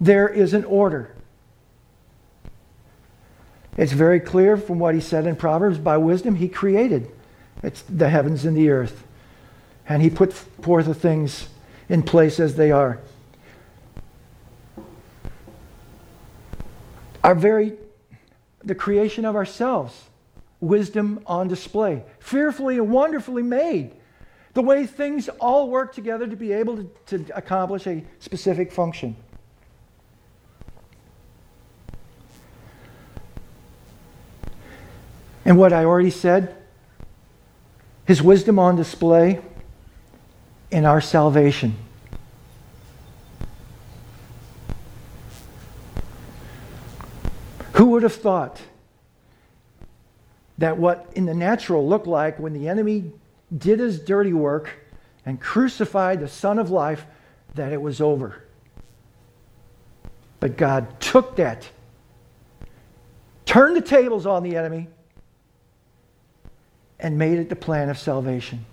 There 0.01 0.29
is 0.29 0.55
an 0.55 0.65
order. 0.65 1.14
It's 3.77 3.93
very 3.93 4.21
clear 4.21 4.57
from 4.57 4.79
what 4.79 4.95
he 4.95 5.01
said 5.01 5.27
in 5.27 5.37
Proverbs 5.37 5.79
by 5.79 5.97
wisdom, 5.97 6.37
he 6.37 6.49
created 6.49 7.11
it's 7.65 7.83
the 7.83 8.11
heavens 8.11 8.45
and 8.45 8.57
the 8.57 8.69
earth. 8.69 9.05
And 9.89 10.03
he 10.03 10.11
put 10.11 10.33
forth 10.33 10.87
the 10.87 10.95
things 10.95 11.49
in 11.89 12.03
place 12.03 12.39
as 12.39 12.57
they 12.57 12.71
are. 12.71 13.01
Our 17.23 17.35
very, 17.35 17.73
the 18.63 18.75
creation 18.75 19.25
of 19.25 19.35
ourselves, 19.35 20.11
wisdom 20.61 21.21
on 21.27 21.49
display, 21.49 22.05
fearfully 22.19 22.77
and 22.77 22.91
wonderfully 22.91 23.43
made. 23.43 23.93
The 24.53 24.63
way 24.63 24.87
things 24.87 25.29
all 25.41 25.71
work 25.71 25.95
together 25.95 26.27
to 26.27 26.37
be 26.37 26.53
able 26.53 26.77
to, 26.77 27.19
to 27.19 27.37
accomplish 27.37 27.87
a 27.87 28.05
specific 28.19 28.73
function. 28.73 29.17
And 35.45 35.59
what 35.59 35.73
I 35.73 35.85
already 35.85 36.11
said, 36.11 36.57
his 38.07 38.23
wisdom 38.23 38.59
on 38.59 38.77
display 38.77 39.41
in 40.71 40.85
our 40.85 41.01
salvation. 41.01 41.77
Who 47.75 47.87
would 47.87 48.03
have 48.03 48.15
thought 48.15 48.61
that 50.59 50.79
what 50.79 51.11
in 51.15 51.27
the 51.27 51.35
natural 51.35 51.87
looked 51.87 52.07
like 52.07 52.39
when 52.39 52.53
the 52.53 52.69
enemy 52.69 53.13
did 53.57 53.81
his 53.81 54.01
dirty 54.01 54.33
work 54.33 54.71
and 55.27 55.41
crucified 55.41 56.21
the 56.21 56.29
Son 56.29 56.59
of 56.59 56.71
Life, 56.71 57.05
that 57.55 57.73
it 57.73 57.81
was 57.81 58.01
over? 58.01 58.45
But 60.41 60.57
God 60.57 61.01
took 61.01 61.37
that, 61.37 61.69
turned 63.45 63.77
the 63.77 63.81
tables 63.81 64.27
on 64.27 64.43
the 64.43 64.57
enemy, 64.57 64.89
and 67.05 67.19
made 67.19 67.39
it 67.39 67.51
the 67.51 67.57
plan 67.57 67.91
of 67.91 67.99
salvation. 67.99 68.65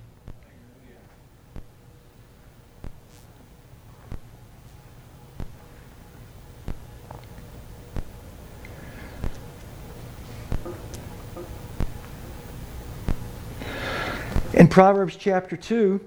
In 14.54 14.70
Proverbs 14.70 15.18
chapter 15.18 15.58
2, 15.58 16.00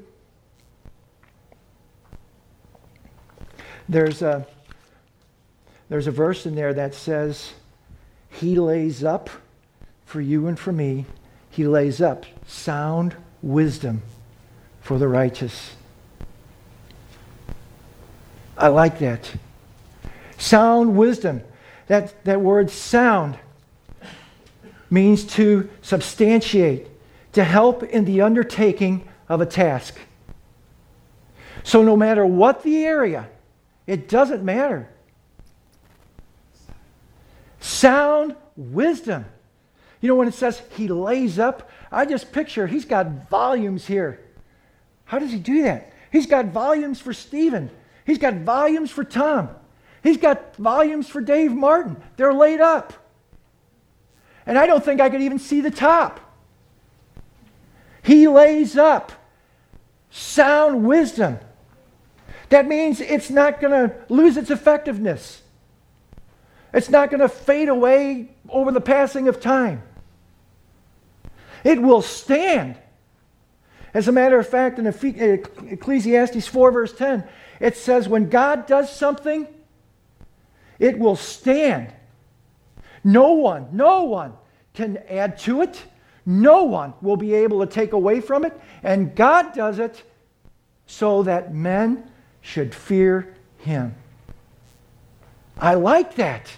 there's 3.87 4.23
a, 4.23 4.47
there's 5.91 6.07
a 6.07 6.11
verse 6.11 6.47
in 6.47 6.55
there 6.55 6.73
that 6.73 6.95
says, 6.95 7.53
He 8.31 8.59
lays 8.59 9.05
up 9.05 9.29
for 10.07 10.23
you 10.23 10.47
and 10.47 10.59
for 10.59 10.73
me, 10.73 11.05
He 11.55 11.69
lays 11.69 12.01
up 12.01 12.27
sound 12.49 13.15
wisdom 13.41 14.03
for 14.81 14.99
the 14.99 15.07
righteous. 15.07 15.77
I 18.59 18.67
like 18.69 18.99
that. 18.99 19.33
Sound 20.37 20.97
wisdom. 20.97 21.43
That, 21.87 22.25
that 22.25 22.41
word 22.41 22.71
sound 22.71 23.39
means 24.91 25.23
to 25.35 25.71
substantiate 25.81 26.89
to 27.35 27.45
help 27.45 27.85
in 27.85 28.05
the 28.05 28.23
undertaking 28.23 29.09
of 29.29 29.41
a 29.41 29.47
task. 29.47 29.97
So, 31.63 31.85
no 31.85 31.97
matter 31.97 32.27
what 32.27 32.65
the 32.65 32.85
area, 32.85 33.29
it 33.87 34.09
doesn't 34.09 34.43
matter. 34.43 34.89
Sound 37.61 38.35
wisdom. 38.57 39.27
You 40.05 40.09
know, 40.09 40.17
when 40.17 40.29
it 40.29 40.35
says 40.35 40.61
he 40.77 40.87
lays 40.89 41.39
up, 41.39 41.71
I 41.91 42.05
just 42.05 42.31
picture 42.31 42.67
he's 42.67 42.85
got 42.85 43.31
volumes 43.31 43.87
here. 43.87 44.21
How 45.07 45.19
does 45.19 45.33
he 45.33 45.39
do 45.39 45.63
that? 45.63 45.95
He's 46.13 46.27
got 46.27 46.49
volumes 46.49 47.01
for 47.01 47.15
Stephen, 47.15 47.71
he's 48.05 48.19
got 48.19 48.35
volumes 48.35 48.91
for 48.91 49.03
Tom, 49.03 49.49
he's 50.03 50.19
got 50.19 50.57
volumes 50.57 51.09
for 51.09 51.23
Dave 51.23 51.53
Martin. 51.53 51.97
They're 52.19 52.35
laid 52.35 52.61
up. 52.61 52.93
And 54.45 54.59
I 54.59 54.67
don't 54.67 54.85
think 54.85 55.01
I 55.01 55.09
could 55.09 55.23
even 55.23 55.39
see 55.39 55.63
the 55.63 55.71
top. 55.71 56.21
He 58.03 58.29
lays 58.29 58.77
up 58.77 59.11
sound 60.11 60.85
wisdom. 60.85 61.39
That 62.51 62.69
means 62.69 63.01
it's 63.01 63.31
not 63.31 63.59
going 63.59 63.89
to 63.89 63.97
lose 64.11 64.37
its 64.37 64.51
effectiveness. 64.51 65.41
It's 66.75 66.91
not 66.91 67.09
going 67.09 67.21
to 67.21 67.29
fade 67.31 67.71
away 67.71 68.29
over 68.51 68.71
the 68.71 68.83
passing 68.83 69.29
of 69.29 69.41
time. 69.41 69.83
It 71.65 71.83
will 71.83 72.03
stand. 72.03 72.77
As 73.93 74.07
a 74.07 74.13
matter 74.13 74.39
of 74.39 74.49
fact, 74.49 74.79
in 74.79 74.87
uh, 74.87 74.93
Ecclesiastes 75.67 76.47
4, 76.47 76.71
verse 76.71 76.93
10, 76.93 77.25
it 77.59 77.77
says, 77.77 78.09
When 78.09 78.29
God 78.29 78.67
does 78.67 78.95
something, 78.95 79.49
it 80.79 80.99
will 80.99 81.17
stand. 81.17 81.93
No 83.03 83.33
one, 83.33 83.69
no 83.73 84.05
one 84.05 84.35
can 84.75 84.99
add 85.09 85.39
to 85.41 85.63
it 85.63 85.83
no 86.27 86.65
one 86.65 86.95
will 87.03 87.17
be 87.17 87.35
able 87.35 87.61
to 87.61 87.67
take 87.67 87.93
away 87.93 88.21
from 88.21 88.45
it. 88.45 88.59
And 88.83 89.15
God 89.15 89.55
does 89.55 89.79
it 89.79 90.03
so 90.87 91.23
that 91.25 91.55
men 91.55 92.11
should 92.41 92.75
fear 92.75 93.35
him. 93.59 93.95
I 95.59 95.75
like 95.75 96.15
that. 96.17 96.51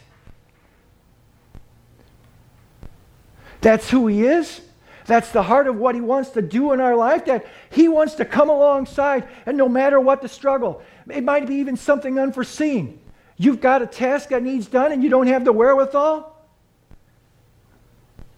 That's 3.60 3.90
who 3.90 4.06
he 4.06 4.24
is. 4.24 4.60
That's 5.06 5.30
the 5.30 5.42
heart 5.42 5.68
of 5.68 5.76
what 5.76 5.94
he 5.94 6.00
wants 6.00 6.30
to 6.30 6.42
do 6.42 6.72
in 6.72 6.80
our 6.80 6.96
life. 6.96 7.26
That 7.26 7.46
he 7.70 7.88
wants 7.88 8.14
to 8.14 8.24
come 8.24 8.50
alongside, 8.50 9.28
and 9.46 9.56
no 9.56 9.68
matter 9.68 10.00
what 10.00 10.20
the 10.20 10.28
struggle, 10.28 10.82
it 11.08 11.22
might 11.22 11.46
be 11.46 11.56
even 11.56 11.76
something 11.76 12.18
unforeseen. 12.18 13.00
You've 13.36 13.60
got 13.60 13.82
a 13.82 13.86
task 13.86 14.30
that 14.30 14.42
needs 14.42 14.66
done 14.66 14.92
and 14.92 15.02
you 15.02 15.10
don't 15.10 15.26
have 15.26 15.44
the 15.44 15.52
wherewithal. 15.52 16.32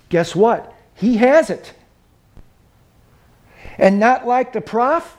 Guess 0.08 0.34
what? 0.34 0.74
He 0.94 1.18
has 1.18 1.50
it. 1.50 1.72
And 3.76 4.00
not 4.00 4.26
like 4.26 4.52
the 4.52 4.60
prof, 4.60 5.16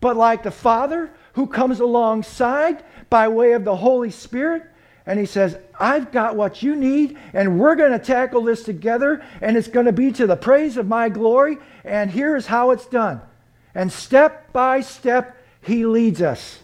but 0.00 0.16
like 0.16 0.44
the 0.44 0.50
Father 0.52 1.10
who 1.32 1.48
comes 1.48 1.80
alongside 1.80 2.84
by 3.10 3.28
way 3.28 3.52
of 3.52 3.64
the 3.64 3.74
Holy 3.74 4.10
Spirit. 4.10 4.62
And 5.08 5.18
he 5.18 5.24
says, 5.24 5.56
I've 5.80 6.12
got 6.12 6.36
what 6.36 6.62
you 6.62 6.76
need, 6.76 7.16
and 7.32 7.58
we're 7.58 7.76
going 7.76 7.92
to 7.92 7.98
tackle 7.98 8.42
this 8.42 8.62
together, 8.62 9.24
and 9.40 9.56
it's 9.56 9.66
going 9.66 9.86
to 9.86 9.92
be 9.92 10.12
to 10.12 10.26
the 10.26 10.36
praise 10.36 10.76
of 10.76 10.86
my 10.86 11.08
glory. 11.08 11.56
And 11.82 12.10
here's 12.10 12.44
how 12.44 12.72
it's 12.72 12.84
done. 12.84 13.22
And 13.74 13.90
step 13.90 14.52
by 14.52 14.82
step, 14.82 15.42
he 15.62 15.86
leads 15.86 16.20
us. 16.20 16.58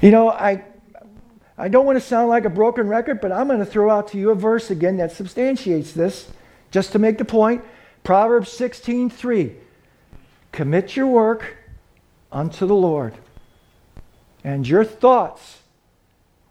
You 0.00 0.10
know, 0.10 0.30
I, 0.30 0.64
I 1.58 1.68
don't 1.68 1.84
want 1.84 1.96
to 1.96 2.04
sound 2.04 2.30
like 2.30 2.46
a 2.46 2.50
broken 2.50 2.88
record, 2.88 3.20
but 3.20 3.30
I'm 3.30 3.46
going 3.46 3.58
to 3.58 3.66
throw 3.66 3.90
out 3.90 4.08
to 4.12 4.18
you 4.18 4.30
a 4.30 4.34
verse 4.34 4.70
again 4.70 4.96
that 4.96 5.12
substantiates 5.12 5.92
this, 5.92 6.30
just 6.70 6.92
to 6.92 6.98
make 6.98 7.18
the 7.18 7.26
point. 7.26 7.62
Proverbs 8.04 8.48
16:3. 8.48 9.54
Commit 10.50 10.96
your 10.96 11.06
work 11.06 11.58
unto 12.32 12.66
the 12.66 12.74
Lord, 12.74 13.14
and 14.44 14.66
your 14.66 14.84
thoughts 14.84 15.58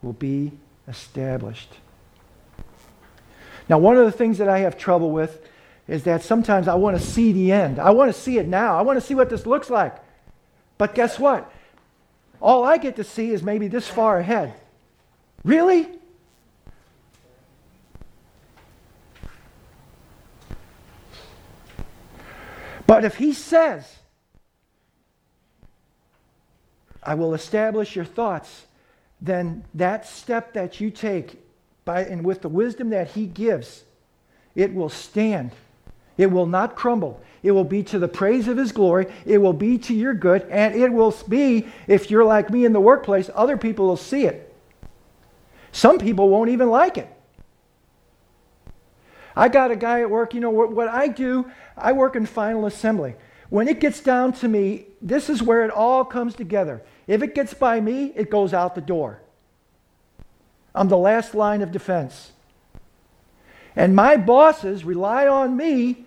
will 0.02 0.12
be 0.12 0.52
established. 0.88 1.72
Now, 3.68 3.78
one 3.78 3.96
of 3.96 4.04
the 4.04 4.12
things 4.12 4.38
that 4.38 4.48
I 4.48 4.60
have 4.60 4.76
trouble 4.76 5.10
with 5.10 5.46
is 5.86 6.04
that 6.04 6.22
sometimes 6.22 6.68
I 6.68 6.74
want 6.74 6.98
to 6.98 7.02
see 7.02 7.32
the 7.32 7.52
end. 7.52 7.78
I 7.78 7.90
want 7.90 8.12
to 8.12 8.20
see 8.20 8.38
it 8.38 8.46
now. 8.46 8.78
I 8.78 8.82
want 8.82 8.96
to 8.96 9.04
see 9.04 9.14
what 9.14 9.30
this 9.30 9.46
looks 9.46 9.70
like. 9.70 9.96
But 10.78 10.94
guess 10.94 11.18
what? 11.18 11.52
All 12.40 12.64
I 12.64 12.78
get 12.78 12.96
to 12.96 13.04
see 13.04 13.30
is 13.30 13.42
maybe 13.42 13.68
this 13.68 13.86
far 13.86 14.18
ahead. 14.18 14.54
Really? 15.44 15.88
But 22.86 23.04
if 23.04 23.16
he 23.16 23.32
says, 23.32 23.99
I 27.02 27.14
will 27.14 27.34
establish 27.34 27.96
your 27.96 28.04
thoughts, 28.04 28.66
then 29.20 29.64
that 29.74 30.06
step 30.06 30.52
that 30.54 30.80
you 30.80 30.90
take 30.90 31.38
by 31.84 32.04
and 32.04 32.24
with 32.24 32.42
the 32.42 32.48
wisdom 32.48 32.90
that 32.90 33.08
he 33.08 33.26
gives, 33.26 33.84
it 34.54 34.74
will 34.74 34.88
stand. 34.88 35.52
It 36.18 36.30
will 36.30 36.46
not 36.46 36.76
crumble. 36.76 37.20
It 37.42 37.52
will 37.52 37.64
be 37.64 37.82
to 37.84 37.98
the 37.98 38.08
praise 38.08 38.46
of 38.46 38.58
his 38.58 38.72
glory. 38.72 39.06
It 39.24 39.38
will 39.38 39.54
be 39.54 39.78
to 39.78 39.94
your 39.94 40.12
good. 40.12 40.42
And 40.50 40.74
it 40.74 40.92
will 40.92 41.16
be, 41.28 41.66
if 41.86 42.10
you're 42.10 42.24
like 42.24 42.50
me 42.50 42.66
in 42.66 42.74
the 42.74 42.80
workplace, 42.80 43.30
other 43.34 43.56
people 43.56 43.86
will 43.86 43.96
see 43.96 44.26
it. 44.26 44.54
Some 45.72 45.98
people 45.98 46.28
won't 46.28 46.50
even 46.50 46.68
like 46.68 46.98
it. 46.98 47.08
I 49.34 49.48
got 49.48 49.70
a 49.70 49.76
guy 49.76 50.02
at 50.02 50.10
work, 50.10 50.34
you 50.34 50.40
know, 50.40 50.50
what, 50.50 50.72
what 50.72 50.88
I 50.88 51.08
do, 51.08 51.50
I 51.76 51.92
work 51.92 52.16
in 52.16 52.26
final 52.26 52.66
assembly. 52.66 53.14
When 53.48 53.68
it 53.68 53.80
gets 53.80 54.00
down 54.00 54.32
to 54.34 54.48
me, 54.48 54.86
this 55.00 55.30
is 55.30 55.42
where 55.42 55.64
it 55.64 55.70
all 55.70 56.04
comes 56.04 56.34
together. 56.34 56.82
If 57.06 57.22
it 57.22 57.34
gets 57.34 57.54
by 57.54 57.80
me, 57.80 58.12
it 58.14 58.30
goes 58.30 58.52
out 58.52 58.74
the 58.74 58.80
door. 58.80 59.20
I'm 60.74 60.88
the 60.88 60.98
last 60.98 61.34
line 61.34 61.62
of 61.62 61.72
defense. 61.72 62.32
And 63.74 63.96
my 63.96 64.16
bosses 64.16 64.84
rely 64.84 65.26
on 65.26 65.56
me. 65.56 66.04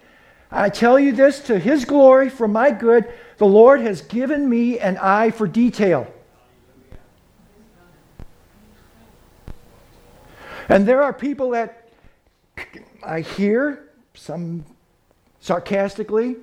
I 0.52 0.70
tell 0.70 1.00
you 1.00 1.12
this 1.12 1.40
to 1.42 1.58
his 1.58 1.86
glory, 1.86 2.30
for 2.30 2.48
my 2.48 2.72
good. 2.72 3.12
The 3.38 3.48
Lord 3.48 3.82
has 3.82 4.02
given 4.02 4.48
me 4.48 4.80
an 4.80 4.98
eye 4.98 5.32
for 5.32 5.48
detail. 5.48 6.08
And 10.70 10.88
there 10.88 11.02
are 11.02 11.12
people 11.12 11.50
that 11.52 11.90
I 13.04 13.22
hear, 13.22 13.90
some 14.14 14.64
sarcastically, 15.40 16.38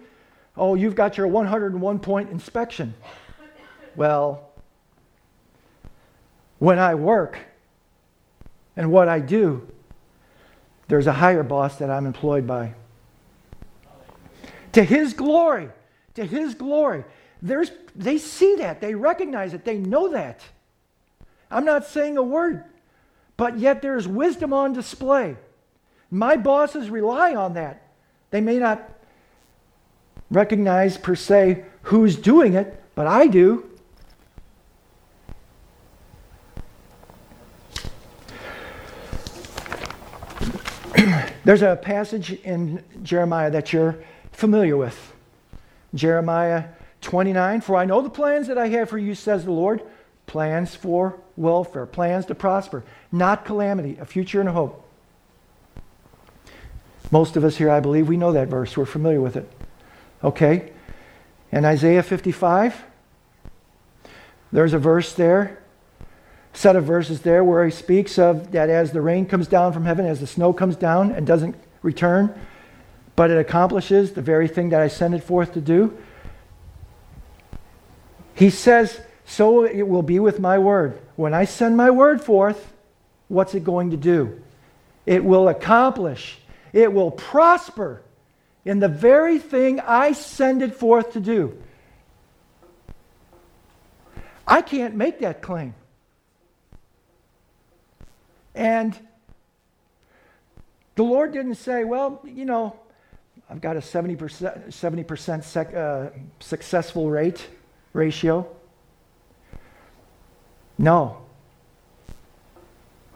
oh, 0.61 0.75
you've 0.75 0.95
got 0.95 1.17
your 1.17 1.27
101 1.27 1.99
point 2.01 2.31
inspection. 2.31 2.95
Well, 3.97 4.51
when 6.59 6.79
I 6.79 6.95
work, 6.95 7.39
and 8.77 8.93
what 8.93 9.09
I 9.09 9.19
do, 9.19 9.67
there's 10.87 11.07
a 11.07 11.13
higher 11.13 11.43
boss 11.43 11.77
that 11.77 11.91
I'm 11.91 12.07
employed 12.07 12.47
by. 12.47 12.75
To 14.73 14.85
his 14.85 15.15
glory, 15.15 15.71
to 16.15 16.25
his 16.25 16.55
glory. 16.55 17.05
There's, 17.43 17.73
they 17.97 18.19
see 18.19 18.57
that, 18.57 18.81
they 18.81 18.95
recognize 18.95 19.55
it, 19.55 19.65
they 19.65 19.79
know 19.79 20.11
that. 20.11 20.43
I'm 21.51 21.65
not 21.65 21.87
saying 21.87 22.19
a 22.19 22.23
word, 22.23 22.65
but 23.37 23.59
yet 23.59 23.81
there's 23.83 24.07
wisdom 24.07 24.53
on 24.53 24.75
display. 24.75 25.37
My 26.11 26.37
bosses 26.37 26.91
rely 26.91 27.35
on 27.35 27.55
that. 27.55 27.89
They 28.31 28.41
may 28.41 28.59
not 28.59 29.00
recognize 30.31 30.97
per 30.97 31.15
se 31.15 31.65
who's 31.83 32.17
doing 32.17 32.55
it, 32.55 32.83
but 32.95 33.07
I 33.07 33.27
do. 33.27 33.67
There's 41.45 41.63
a 41.63 41.77
passage 41.77 42.33
in 42.33 42.85
Jeremiah 43.03 43.51
that 43.51 43.73
you're 43.73 43.97
familiar 44.31 44.77
with. 44.77 45.13
Jeremiah 45.95 46.67
29 47.01 47.63
For 47.63 47.77
I 47.77 47.87
know 47.87 48.03
the 48.03 48.11
plans 48.11 48.47
that 48.49 48.59
I 48.59 48.69
have 48.69 48.91
for 48.91 48.99
you, 48.99 49.15
says 49.15 49.45
the 49.45 49.51
Lord 49.51 49.83
plans 50.27 50.77
for 50.77 51.19
welfare, 51.37 51.87
plans 51.87 52.27
to 52.27 52.35
prosper, 52.37 52.85
not 53.11 53.45
calamity, 53.45 53.97
a 54.01 54.05
future 54.05 54.39
and 54.39 54.49
a 54.49 54.53
hope. 54.53 54.87
Most 57.11 57.37
of 57.37 57.43
us 57.43 57.57
here, 57.57 57.71
I 57.71 57.81
believe, 57.81 58.07
we 58.07 58.17
know 58.17 58.31
that 58.33 58.47
verse. 58.47 58.77
We're 58.77 58.87
familiar 58.87 59.21
with 59.21 59.35
it. 59.35 59.51
Okay? 60.23 60.73
And 61.53 61.67
Isaiah 61.67 62.03
55, 62.03 62.85
there's 64.53 64.73
a 64.73 64.79
verse 64.79 65.13
there, 65.15 65.63
set 66.53 66.77
of 66.77 66.85
verses 66.85 67.23
there 67.23 67.43
where 67.45 67.65
he 67.65 67.71
speaks 67.71 68.19
of 68.19 68.53
that 68.53 68.69
as 68.69 68.93
the 68.93 69.01
rain 69.01 69.27
comes 69.27 69.47
down 69.47 69.73
from 69.73 69.85
heaven, 69.85 70.07
as 70.07 70.21
the 70.21 70.27
snow 70.27 70.53
comes 70.53 70.77
down 70.77 71.13
and 71.13 71.27
doesn't 71.27 71.57
return, 71.83 72.39
but 73.17 73.31
it 73.31 73.39
accomplishes 73.39 74.13
the 74.13 74.23
very 74.23 74.49
thing 74.49 74.71
that 74.71 74.81
I 74.81 74.89
sent 74.89 75.15
it 75.15 75.23
forth 75.23 75.55
to 75.55 75.61
do. 75.61 75.97
He 78.35 78.51
says, 78.51 79.01
So 79.25 79.65
it 79.65 79.83
will 79.83 80.03
be 80.03 80.19
with 80.19 80.41
my 80.41 80.59
word. 80.59 81.01
When 81.17 81.35
I 81.35 81.45
send 81.45 81.77
my 81.77 81.91
word 81.91 82.23
forth, 82.23 82.73
what's 83.29 83.55
it 83.55 83.65
going 83.65 83.91
to 83.91 83.97
do? 83.97 84.41
It 85.07 85.25
will 85.25 85.49
accomplish, 85.49 86.39
it 86.73 86.93
will 86.93 87.11
prosper 87.11 88.03
in 88.65 88.81
the 88.81 88.89
very 88.89 89.39
thing 89.39 89.81
I 89.81 90.13
send 90.13 90.63
it 90.63 90.75
forth 90.75 91.13
to 91.13 91.21
do. 91.21 91.57
I 94.47 94.63
can't 94.63 94.95
make 94.95 95.21
that 95.21 95.43
claim. 95.43 95.75
And 98.55 98.99
the 100.97 101.05
Lord 101.05 101.33
didn't 101.33 101.55
say, 101.55 101.85
well, 101.85 102.21
you 102.25 102.45
know, 102.45 102.77
I've 103.49 103.61
got 103.61 103.77
a 103.77 103.81
70%, 103.81 104.69
70% 104.69 105.45
sec, 105.45 105.75
uh, 105.75 106.11
successful 106.41 107.11
rate 107.11 107.47
ratio. 107.93 108.47
No. 110.79 111.19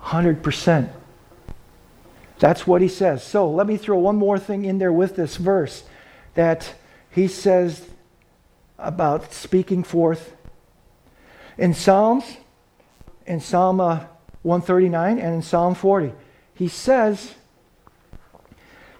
100%. 0.03 0.91
That's 2.45 2.67
what 2.67 2.83
he 2.83 2.89
says. 2.89 3.25
So 3.25 3.51
let 3.51 3.67
me 3.67 3.79
throw 3.79 3.97
one 3.97 4.17
more 4.17 4.39
thing 4.39 4.67
in 4.67 4.77
there 4.77 4.93
with 4.93 5.17
this 5.17 5.37
verse 5.39 5.83
that 6.35 6.75
he 7.11 7.27
says 7.27 7.89
about 8.79 9.33
speaking 9.33 9.83
forth. 9.83 10.37
In 11.57 11.73
Psalms, 11.73 12.37
in 13.25 13.41
Psalm 13.41 13.81
uh, 13.81 14.05
139 14.43 15.19
and 15.19 15.37
in 15.37 15.41
Psalm 15.41 15.75
40, 15.75 16.13
he 16.53 16.69
says, 16.69 17.33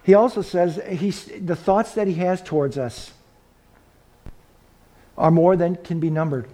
he 0.01 0.15
also 0.15 0.41
says 0.41 0.81
he's, 0.97 1.29
the 1.39 1.55
thoughts 1.55 1.91
that 1.93 2.07
he 2.07 2.15
has 2.15 2.41
towards 2.41 2.79
us 2.79 3.13
are 5.19 5.29
more 5.29 5.55
than 5.55 5.75
can 5.75 5.99
be 5.99 6.09
numbered. 6.09 6.49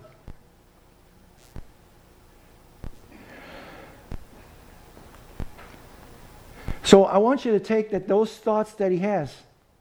So 6.83 7.05
I 7.05 7.17
want 7.17 7.45
you 7.45 7.51
to 7.51 7.59
take 7.59 7.91
that 7.91 8.07
those 8.07 8.35
thoughts 8.35 8.73
that 8.73 8.91
he 8.91 8.99
has 8.99 9.33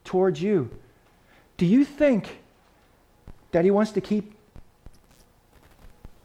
towards 0.03 0.41
you. 0.41 0.69
Do 1.57 1.65
you 1.65 1.83
think 1.85 2.39
that 3.51 3.65
he 3.65 3.71
wants 3.71 3.91
to 3.91 4.01
keep 4.01 4.33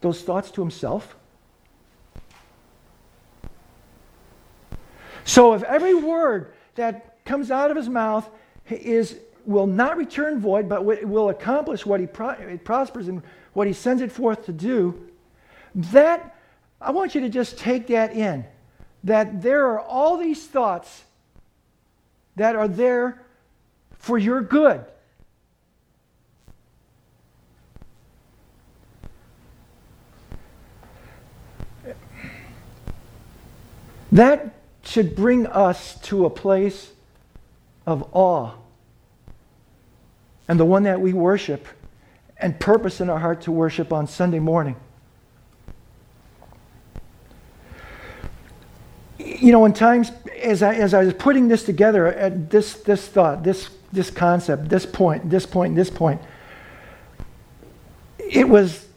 those 0.01 0.21
thoughts 0.21 0.51
to 0.51 0.61
himself? 0.61 1.15
So 5.25 5.53
if 5.53 5.63
every 5.63 5.93
word 5.93 6.53
that 6.75 7.23
comes 7.25 7.51
out 7.51 7.69
of 7.69 7.77
his 7.77 7.89
mouth 7.89 8.29
is 8.69 9.19
will 9.45 9.67
not 9.67 9.97
return 9.97 10.39
void, 10.39 10.67
but 10.67 10.83
will 10.83 11.29
accomplish 11.29 11.85
what 11.85 11.99
he 11.99 12.05
pro- 12.05 12.57
prospers 12.63 13.07
and 13.07 13.23
what 13.53 13.65
he 13.65 13.73
sends 13.73 14.01
it 14.01 14.11
forth 14.11 14.45
to 14.45 14.51
do, 14.51 15.09
that 15.73 16.35
I 16.81 16.91
want 16.91 17.15
you 17.15 17.21
to 17.21 17.29
just 17.29 17.57
take 17.57 17.87
that 17.87 18.13
in 18.13 18.45
that 19.07 19.41
there 19.41 19.67
are 19.67 19.79
all 19.79 20.17
these 20.17 20.45
thoughts 20.45 21.03
that 22.35 22.57
are 22.57 22.67
there 22.67 23.21
for 23.97 24.17
your 24.17 24.41
good. 24.41 24.83
That 34.11 34.53
should 34.83 35.15
bring 35.15 35.47
us 35.47 35.99
to 36.01 36.25
a 36.25 36.29
place 36.29 36.91
of 37.85 38.09
awe. 38.11 38.51
And 40.49 40.59
the 40.59 40.65
one 40.65 40.83
that 40.83 40.99
we 40.99 41.13
worship 41.13 41.65
and 42.37 42.59
purpose 42.59 42.99
in 42.99 43.09
our 43.09 43.19
heart 43.19 43.41
to 43.43 43.53
worship 43.53 43.93
on 43.93 44.05
Sunday 44.07 44.39
morning. 44.39 44.75
You 49.39 49.51
know, 49.51 49.65
in 49.65 49.73
times 49.73 50.11
as 50.41 50.63
I, 50.63 50.75
as 50.75 50.93
I 50.93 51.03
was 51.03 51.13
putting 51.13 51.47
this 51.47 51.63
together, 51.63 52.07
at 52.07 52.49
this, 52.49 52.75
this 52.75 53.07
thought, 53.07 53.43
this, 53.43 53.69
this 53.91 54.09
concept, 54.09 54.69
this 54.69 54.85
point, 54.85 55.29
this 55.29 55.45
point, 55.45 55.75
this 55.75 55.89
point, 55.89 56.21
it 58.19 58.47
was 58.47 58.87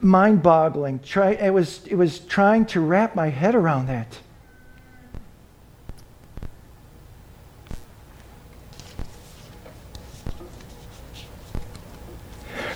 mind 0.00 0.42
boggling. 0.42 1.00
Try, 1.00 1.30
it, 1.30 1.50
was, 1.50 1.86
it 1.86 1.94
was 1.94 2.20
trying 2.20 2.66
to 2.66 2.80
wrap 2.80 3.14
my 3.14 3.28
head 3.28 3.54
around 3.54 3.86
that. 3.86 4.18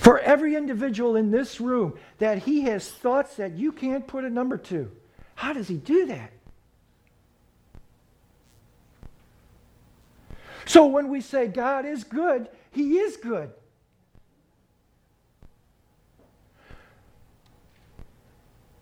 For 0.01 0.19
every 0.21 0.57
individual 0.57 1.17
in 1.17 1.31
this 1.31 1.61
room, 1.61 1.99
that 2.19 2.39
he 2.39 2.63
has 2.63 2.89
thoughts 2.91 3.37
that 3.37 3.53
you 3.53 3.73
can't 3.73 4.07
put 4.07 4.25
a 4.25 4.31
number 4.31 4.57
to. 4.57 4.91
How 5.35 5.53
does 5.53 5.69
he 5.69 5.77
do 5.77 6.07
that? 6.07 6.33
So 10.69 10.85
when 10.85 11.09
we 11.09 11.23
say 11.23 11.47
God 11.47 11.87
is 11.87 12.05
good, 12.05 12.47
He 12.71 12.99
is 12.99 13.17
good. 13.17 13.51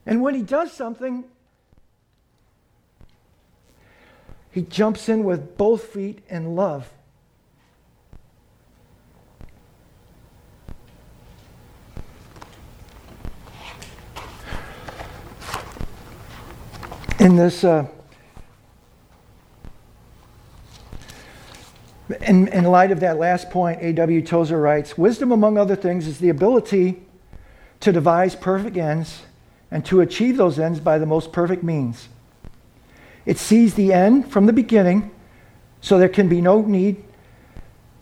And 0.05 0.21
when 0.21 0.35
He 0.35 0.43
does 0.43 0.73
something, 0.73 1.25
He 4.51 4.63
jumps 4.63 5.09
in 5.09 5.23
with 5.23 5.57
both 5.57 5.85
feet 5.85 6.25
in 6.29 6.57
love. 6.57 6.93
In 17.21 17.37
this 17.37 17.63
uh, 17.63 17.87
in, 22.23 22.49
in 22.49 22.65
light 22.65 22.91
of 22.93 23.01
that 23.01 23.19
last 23.19 23.51
point, 23.51 23.81
A.W. 23.83 24.23
Tozer 24.23 24.61
writes 24.61 24.97
Wisdom, 24.97 25.33
among 25.33 25.59
other 25.59 25.77
things, 25.77 26.07
is 26.07 26.19
the 26.19 26.29
ability 26.29 27.03
to 27.81 27.93
devise 27.93 28.37
perfect 28.37 28.77
ends 28.77 29.23
and 29.71 29.85
to 29.87 30.01
achieve 30.01 30.37
those 30.37 30.59
ends 30.59 30.81
by 30.81 30.99
the 30.99 31.07
most 31.07 31.33
perfect 31.33 31.63
means. 31.63 32.09
It 33.25 33.39
sees 33.39 33.75
the 33.75 33.93
end 33.93 34.31
from 34.31 34.47
the 34.47 34.53
beginning, 34.53 35.11
so 35.81 35.99
there 35.99 36.09
can 36.09 36.29
be 36.29 36.41
no 36.41 36.63
need 36.63 37.03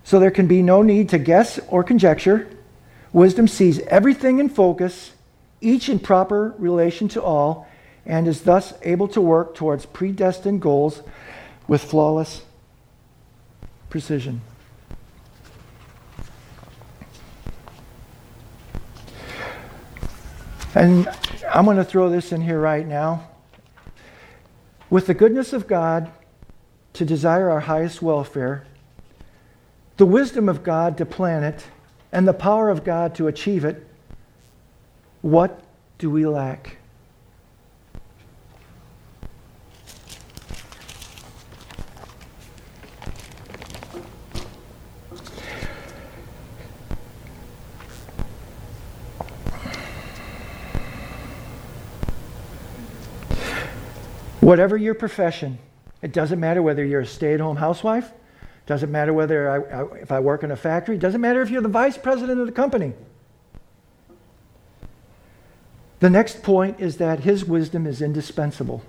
so 0.04 0.20
there 0.20 0.30
can 0.30 0.46
be 0.46 0.62
no 0.62 0.82
need 0.82 1.08
to 1.08 1.18
guess 1.18 1.58
or 1.68 1.82
conjecture. 1.82 2.46
Wisdom 3.12 3.48
sees 3.48 3.80
everything 3.80 4.38
in 4.38 4.50
focus, 4.50 5.12
each 5.62 5.88
in 5.88 5.98
proper 5.98 6.54
relation 6.58 7.08
to 7.08 7.22
all, 7.22 7.66
and 8.04 8.28
is 8.28 8.42
thus 8.42 8.74
able 8.82 9.08
to 9.08 9.20
work 9.22 9.54
towards 9.54 9.86
predestined 9.86 10.60
goals 10.60 11.02
with 11.66 11.82
flawless 11.82 12.42
precision. 13.94 14.40
And 20.74 21.06
I'm 21.48 21.64
going 21.64 21.76
to 21.76 21.84
throw 21.84 22.10
this 22.10 22.32
in 22.32 22.40
here 22.40 22.58
right 22.58 22.84
now. 22.84 23.28
with 24.90 25.06
the 25.06 25.14
goodness 25.14 25.52
of 25.52 25.66
God 25.66 26.10
to 26.92 27.04
desire 27.04 27.50
our 27.50 27.60
highest 27.60 28.02
welfare, 28.02 28.64
the 29.96 30.06
wisdom 30.06 30.48
of 30.48 30.62
God 30.62 30.96
to 30.98 31.06
plan 31.06 31.42
it, 31.42 31.66
and 32.12 32.28
the 32.28 32.32
power 32.32 32.70
of 32.70 32.84
God 32.84 33.14
to 33.16 33.26
achieve 33.26 33.64
it, 33.64 33.86
what 35.20 35.60
do 35.98 36.10
we 36.10 36.26
lack? 36.26 36.78
Whatever 54.44 54.76
your 54.76 54.92
profession, 54.92 55.58
it 56.02 56.12
doesn't 56.12 56.38
matter 56.38 56.60
whether 56.60 56.84
you're 56.84 57.00
a 57.00 57.06
stay 57.06 57.32
at 57.32 57.40
home 57.40 57.56
housewife, 57.56 58.12
doesn't 58.66 58.92
matter 58.92 59.10
whether 59.14 59.48
I, 59.48 59.56
I, 59.56 59.94
if 60.02 60.12
I 60.12 60.20
work 60.20 60.42
in 60.42 60.50
a 60.50 60.56
factory, 60.56 60.98
doesn't 60.98 61.22
matter 61.22 61.40
if 61.40 61.48
you're 61.48 61.62
the 61.62 61.68
vice 61.68 61.96
president 61.96 62.38
of 62.38 62.44
the 62.44 62.52
company. 62.52 62.92
The 66.00 66.10
next 66.10 66.42
point 66.42 66.78
is 66.78 66.98
that 66.98 67.20
his 67.20 67.46
wisdom 67.46 67.86
is 67.86 68.02
indispensable. 68.02 68.84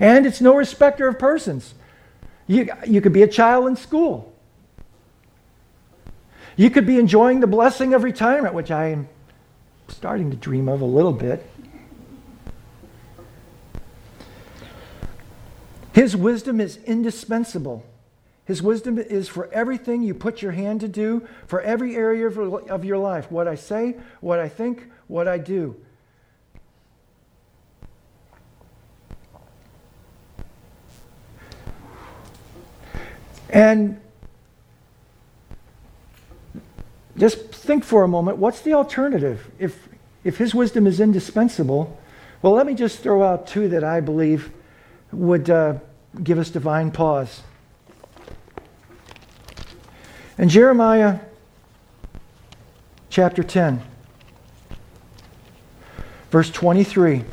And 0.00 0.24
it's 0.24 0.40
no 0.40 0.54
respecter 0.54 1.08
of 1.08 1.18
persons. 1.18 1.74
You, 2.46 2.70
you 2.86 3.02
could 3.02 3.12
be 3.12 3.22
a 3.22 3.28
child 3.28 3.66
in 3.66 3.76
school. 3.76 4.32
You 6.56 6.70
could 6.70 6.86
be 6.86 6.98
enjoying 6.98 7.40
the 7.40 7.46
blessing 7.46 7.92
of 7.92 8.02
retirement, 8.02 8.54
which 8.54 8.70
I 8.70 8.86
am 8.86 9.10
starting 9.88 10.30
to 10.30 10.38
dream 10.38 10.70
of 10.70 10.80
a 10.80 10.86
little 10.86 11.12
bit. 11.12 11.44
His 15.98 16.14
wisdom 16.14 16.60
is 16.60 16.76
indispensable. 16.84 17.84
His 18.44 18.62
wisdom 18.62 18.98
is 18.98 19.26
for 19.26 19.52
everything 19.52 20.04
you 20.04 20.14
put 20.14 20.42
your 20.42 20.52
hand 20.52 20.80
to 20.82 20.86
do, 20.86 21.26
for 21.48 21.60
every 21.60 21.96
area 21.96 22.28
of 22.28 22.84
your 22.84 22.98
life 22.98 23.32
what 23.32 23.48
I 23.48 23.56
say, 23.56 23.96
what 24.20 24.38
I 24.38 24.48
think, 24.48 24.86
what 25.08 25.26
I 25.26 25.38
do. 25.38 25.74
And 33.50 34.00
just 37.16 37.52
think 37.52 37.82
for 37.82 38.04
a 38.04 38.08
moment 38.08 38.38
what's 38.38 38.60
the 38.60 38.74
alternative? 38.74 39.50
If, 39.58 39.88
if 40.22 40.36
his 40.36 40.54
wisdom 40.54 40.86
is 40.86 41.00
indispensable, 41.00 41.98
well, 42.40 42.52
let 42.52 42.66
me 42.66 42.74
just 42.74 43.00
throw 43.00 43.24
out 43.24 43.48
two 43.48 43.68
that 43.70 43.82
I 43.82 43.98
believe 43.98 44.52
would 45.10 45.50
uh, 45.50 45.78
give 46.22 46.38
us 46.38 46.50
divine 46.50 46.90
pause. 46.90 47.42
In 50.36 50.48
Jeremiah 50.48 51.20
chapter 53.10 53.42
10, 53.42 53.82
verse 56.30 56.50
23. 56.50 57.24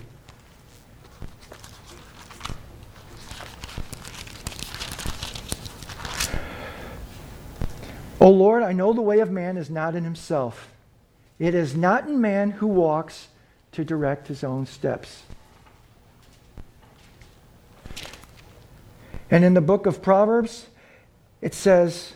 O 8.20 8.30
Lord, 8.30 8.64
I 8.64 8.72
know 8.72 8.92
the 8.92 9.02
way 9.02 9.20
of 9.20 9.30
man 9.30 9.56
is 9.56 9.70
not 9.70 9.94
in 9.94 10.04
himself. 10.04 10.72
It 11.38 11.54
is 11.54 11.76
not 11.76 12.08
in 12.08 12.20
man 12.20 12.52
who 12.52 12.66
walks 12.66 13.28
to 13.74 13.86
direct 13.86 14.30
his 14.30 14.44
own 14.44 14.66
steps. 14.66 15.22
And 19.30 19.44
in 19.44 19.54
the 19.54 19.62
book 19.62 19.86
of 19.86 20.02
Proverbs, 20.02 20.68
it 21.42 21.54
says 21.54 22.14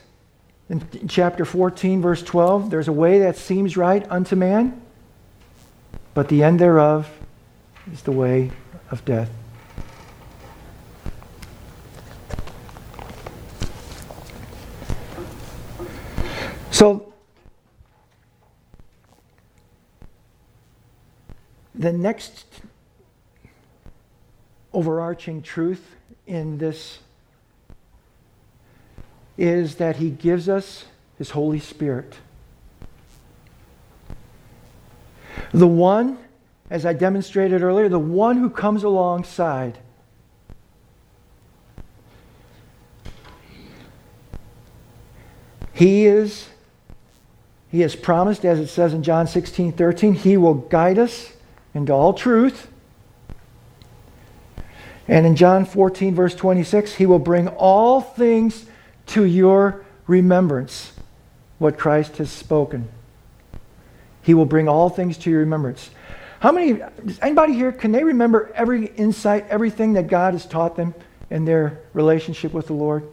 in 0.69 0.87
chapter 1.07 1.45
14, 1.45 2.01
verse 2.01 2.21
12, 2.21 2.69
there's 2.69 2.87
a 2.87 2.93
way 2.93 3.19
that 3.19 3.35
seems 3.35 3.75
right 3.75 4.05
unto 4.11 4.35
man, 4.35 4.79
but 6.13 6.29
the 6.29 6.43
end 6.43 6.59
thereof 6.59 7.09
is 7.91 8.03
the 8.03 8.11
way 8.11 8.51
of 8.91 9.03
death. 9.05 9.31
So, 16.71 17.11
the 21.73 21.91
next 21.91 22.45
overarching 24.71 25.41
truth 25.41 25.95
in 26.29 26.59
this 26.59 26.99
is 29.35 29.75
that 29.75 29.95
he 29.95 30.11
gives 30.11 30.47
us 30.47 30.85
his 31.17 31.31
Holy 31.31 31.59
Spirit. 31.59 32.15
The 35.51 35.67
one, 35.67 36.19
as 36.69 36.85
I 36.85 36.93
demonstrated 36.93 37.63
earlier, 37.63 37.89
the 37.89 37.97
one 37.97 38.37
who 38.37 38.49
comes 38.49 38.83
alongside. 38.83 39.79
He 45.73 46.05
is, 46.05 46.49
he 47.69 47.81
has 47.81 47.95
promised, 47.95 48.45
as 48.45 48.59
it 48.59 48.67
says 48.67 48.93
in 48.93 49.01
John 49.01 49.25
16 49.25 49.71
13, 49.71 50.13
he 50.13 50.37
will 50.37 50.53
guide 50.53 50.99
us 50.99 51.33
into 51.73 51.91
all 51.91 52.13
truth. 52.13 52.67
And 55.09 55.25
in 55.25 55.35
John 55.35 55.65
14, 55.65 56.13
verse 56.13 56.35
26, 56.35 56.93
he 56.93 57.07
will 57.07 57.17
bring 57.17 57.47
all 57.47 57.99
things 57.99 58.67
to 59.07 59.25
your 59.25 59.83
remembrance 60.05 60.93
what 61.57 61.79
Christ 61.79 62.17
has 62.17 62.29
spoken. 62.29 62.87
He 64.21 64.35
will 64.35 64.45
bring 64.45 64.69
all 64.69 64.87
things 64.87 65.17
to 65.17 65.31
your 65.31 65.39
remembrance. 65.39 65.89
How 66.39 66.51
many, 66.51 66.79
anybody 67.23 67.53
here, 67.53 67.71
can 67.71 67.91
they 67.91 68.03
remember 68.03 68.51
every 68.53 68.85
insight, 68.85 69.47
everything 69.49 69.93
that 69.93 70.07
God 70.07 70.35
has 70.35 70.45
taught 70.45 70.75
them 70.75 70.93
in 71.31 71.43
their 71.43 71.79
relationship 71.93 72.53
with 72.53 72.67
the 72.67 72.73
Lord? 72.73 73.03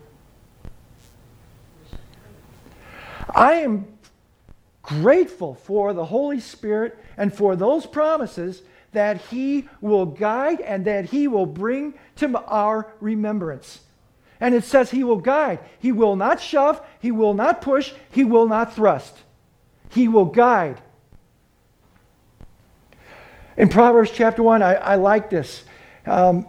I 3.35 3.55
am 3.55 3.87
grateful 4.83 5.55
for 5.55 5.95
the 5.95 6.05
Holy 6.05 6.41
Spirit 6.41 6.99
and 7.17 7.35
for 7.35 7.57
those 7.57 7.87
promises 7.87 8.61
that 8.97 9.21
He 9.27 9.69
will 9.83 10.07
guide 10.07 10.63
and 10.63 10.87
that 10.87 11.05
He 11.05 11.29
will 11.29 11.45
bring 11.45 11.93
to 12.17 12.39
our 12.47 12.91
remembrance. 12.99 13.81
And 14.41 14.55
it 14.55 14.65
says 14.65 14.91
He 14.91 15.05
will 15.05 15.19
guide. 15.19 15.59
He 15.79 15.93
will 15.93 16.17
not 16.17 16.41
shove, 16.41 16.81
He 16.99 17.13
will 17.13 17.35
not 17.35 17.61
push, 17.61 17.93
He 18.11 18.25
will 18.25 18.49
not 18.49 18.75
thrust. 18.75 19.15
He 19.91 20.09
will 20.09 20.25
guide. 20.25 20.81
In 23.59 23.69
Proverbs 23.69 24.11
chapter 24.13 24.43
1, 24.43 24.63
I, 24.63 24.75
I 24.75 24.95
like 24.95 25.29
this. 25.29 25.65
Um, 26.07 26.47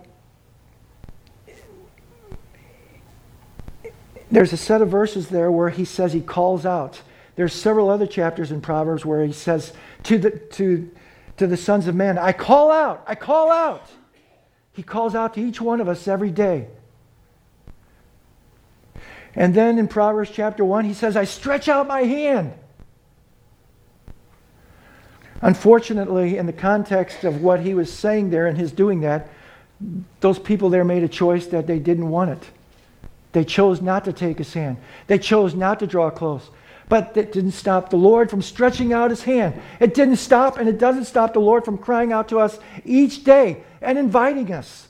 there's 4.31 4.53
a 4.53 4.57
set 4.57 4.81
of 4.81 4.87
verses 4.87 5.27
there 5.27 5.51
where 5.51 5.69
he 5.69 5.83
says 5.83 6.13
he 6.13 6.21
calls 6.21 6.65
out. 6.65 7.01
There's 7.35 7.53
several 7.53 7.89
other 7.89 8.07
chapters 8.07 8.51
in 8.51 8.61
Proverbs 8.61 9.05
where 9.05 9.25
he 9.25 9.33
says 9.33 9.73
to 10.03 10.17
the, 10.17 10.31
to 10.31 10.89
to 11.37 11.47
the 11.47 11.57
sons 11.57 11.87
of 11.87 11.95
men, 11.95 12.17
I 12.17 12.33
call 12.33 12.71
out, 12.71 13.03
I 13.07 13.15
call 13.15 13.51
out. 13.51 13.87
He 14.73 14.83
calls 14.83 15.15
out 15.15 15.33
to 15.35 15.41
each 15.41 15.59
one 15.61 15.81
of 15.81 15.87
us 15.87 16.07
every 16.07 16.29
day. 16.29 16.67
And 19.35 19.53
then 19.53 19.77
in 19.77 19.87
Proverbs 19.87 20.31
chapter 20.33 20.65
1, 20.65 20.85
he 20.85 20.93
says, 20.93 21.15
I 21.15 21.23
stretch 21.23 21.67
out 21.67 21.87
my 21.87 22.01
hand. 22.01 22.53
Unfortunately, 25.41 26.37
in 26.37 26.47
the 26.47 26.53
context 26.53 27.23
of 27.23 27.41
what 27.41 27.59
he 27.59 27.75
was 27.75 27.91
saying 27.91 28.31
there 28.31 28.47
and 28.47 28.57
his 28.57 28.71
doing 28.71 29.01
that, 29.01 29.29
those 30.19 30.39
people 30.39 30.69
there 30.69 30.83
made 30.83 31.03
a 31.03 31.07
choice 31.07 31.45
that 31.47 31.67
they 31.67 31.77
didn't 31.77 32.09
want 32.09 32.31
it. 32.31 32.49
They 33.31 33.43
chose 33.45 33.81
not 33.81 34.05
to 34.05 34.13
take 34.13 34.39
his 34.39 34.53
hand. 34.53 34.77
They 35.05 35.19
chose 35.19 35.53
not 35.53 35.79
to 35.79 35.87
draw 35.87 36.09
close. 36.09 36.49
But 36.89 37.15
that 37.15 37.33
didn't 37.33 37.51
stop 37.51 37.89
the 37.89 37.97
Lord 37.97 38.29
from 38.29 38.41
stretching 38.41 38.93
out 38.93 39.09
his 39.09 39.23
hand. 39.23 39.61
It 39.79 39.93
didn't 39.93 40.17
stop, 40.17 40.57
and 40.57 40.69
it 40.69 40.77
doesn't 40.77 41.05
stop 41.05 41.33
the 41.33 41.39
Lord 41.39 41.65
from 41.65 41.77
crying 41.77 42.13
out 42.13 42.29
to 42.29 42.39
us 42.39 42.59
each 42.85 43.23
day 43.25 43.63
and 43.81 43.97
inviting 43.97 44.53
us. 44.53 44.87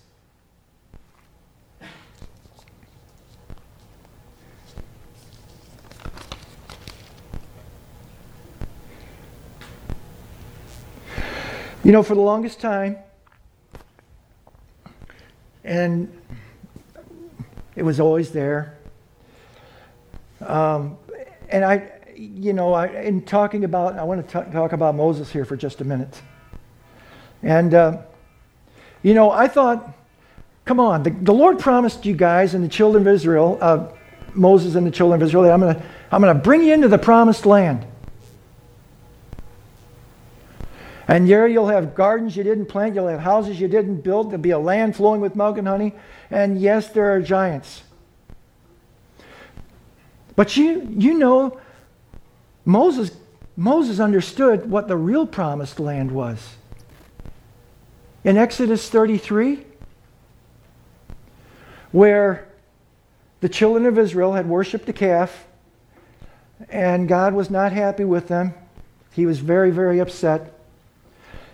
You 11.84 11.94
know, 11.94 12.04
for 12.04 12.16
the 12.16 12.22
longest 12.22 12.60
time, 12.60 12.98
and 15.64 16.12
it 17.76 17.84
was 17.84 18.00
always 18.00 18.32
there. 18.32 18.78
Um, 20.42 20.98
and 21.50 21.64
I, 21.64 21.92
you 22.16 22.54
know, 22.54 22.74
I, 22.74 22.88
in 22.88 23.22
talking 23.24 23.64
about, 23.64 23.98
I 23.98 24.04
want 24.04 24.26
to 24.26 24.32
talk, 24.32 24.52
talk 24.52 24.74
about 24.74 24.96
Moses 24.96 25.32
here 25.32 25.46
for 25.46 25.56
just 25.56 25.82
a 25.82 25.84
minute. 25.84 26.22
And 27.44 27.74
uh, 27.74 28.02
You 29.04 29.14
know, 29.14 29.32
I 29.32 29.48
thought, 29.48 29.94
come 30.66 30.80
on, 30.80 31.04
the, 31.04 31.12
the 31.12 31.34
Lord 31.34 31.60
promised 31.60 32.06
you 32.06 32.16
guys 32.16 32.54
and 32.54 32.64
the 32.64 32.70
children 32.70 33.08
of 33.08 33.14
Israel, 33.14 33.58
uh, 33.62 33.88
Moses 34.34 34.76
and 34.76 34.86
the 34.86 34.92
children 34.92 35.22
of 35.22 35.26
Israel, 35.26 35.50
I'm 35.52 35.62
going 35.62 35.76
to 35.76 35.84
I'm 36.12 36.22
to 36.22 36.34
bring 36.36 36.64
you 36.64 36.74
into 36.74 36.88
the 36.88 36.98
promised 36.98 37.46
land. 37.46 37.86
And 41.08 41.30
there 41.30 41.48
you'll 41.48 41.68
have 41.68 41.96
gardens 41.96 42.36
you 42.36 42.44
didn't 42.44 42.66
plant, 42.66 42.96
you'll 42.96 43.08
have 43.08 43.22
houses 43.22 43.62
you 43.62 43.68
didn't 43.68 44.02
build, 44.02 44.30
there'll 44.30 44.42
be 44.42 44.52
a 44.52 44.60
land 44.60 44.96
flowing 44.96 45.22
with 45.22 45.36
milk 45.36 45.58
and 45.58 45.68
honey. 45.68 45.94
And 46.30 46.60
yes, 46.60 46.90
there 46.90 47.14
are 47.14 47.22
giants. 47.22 47.84
But 50.38 50.56
you, 50.56 50.88
you 50.96 51.16
know, 51.16 51.60
Moses, 52.64 53.12
Moses 53.58 54.00
understood 54.00 54.70
what 54.70 54.88
the 54.88 54.96
real 54.96 55.26
promised 55.26 55.80
land 55.80 56.12
was. 56.12 56.56
In 58.24 58.38
Exodus 58.38 58.88
33, 58.88 59.66
where 61.92 62.48
the 63.40 63.50
children 63.50 63.88
of 63.88 63.98
Israel 63.98 64.34
had 64.34 64.48
worshiped 64.48 64.88
a 64.88 64.94
calf, 64.94 65.48
and 66.70 67.08
God 67.08 67.34
was 67.34 67.50
not 67.50 67.72
happy 67.72 68.04
with 68.04 68.28
them. 68.28 68.54
He 69.14 69.26
was 69.26 69.40
very, 69.40 69.72
very 69.72 69.98
upset. 69.98 70.54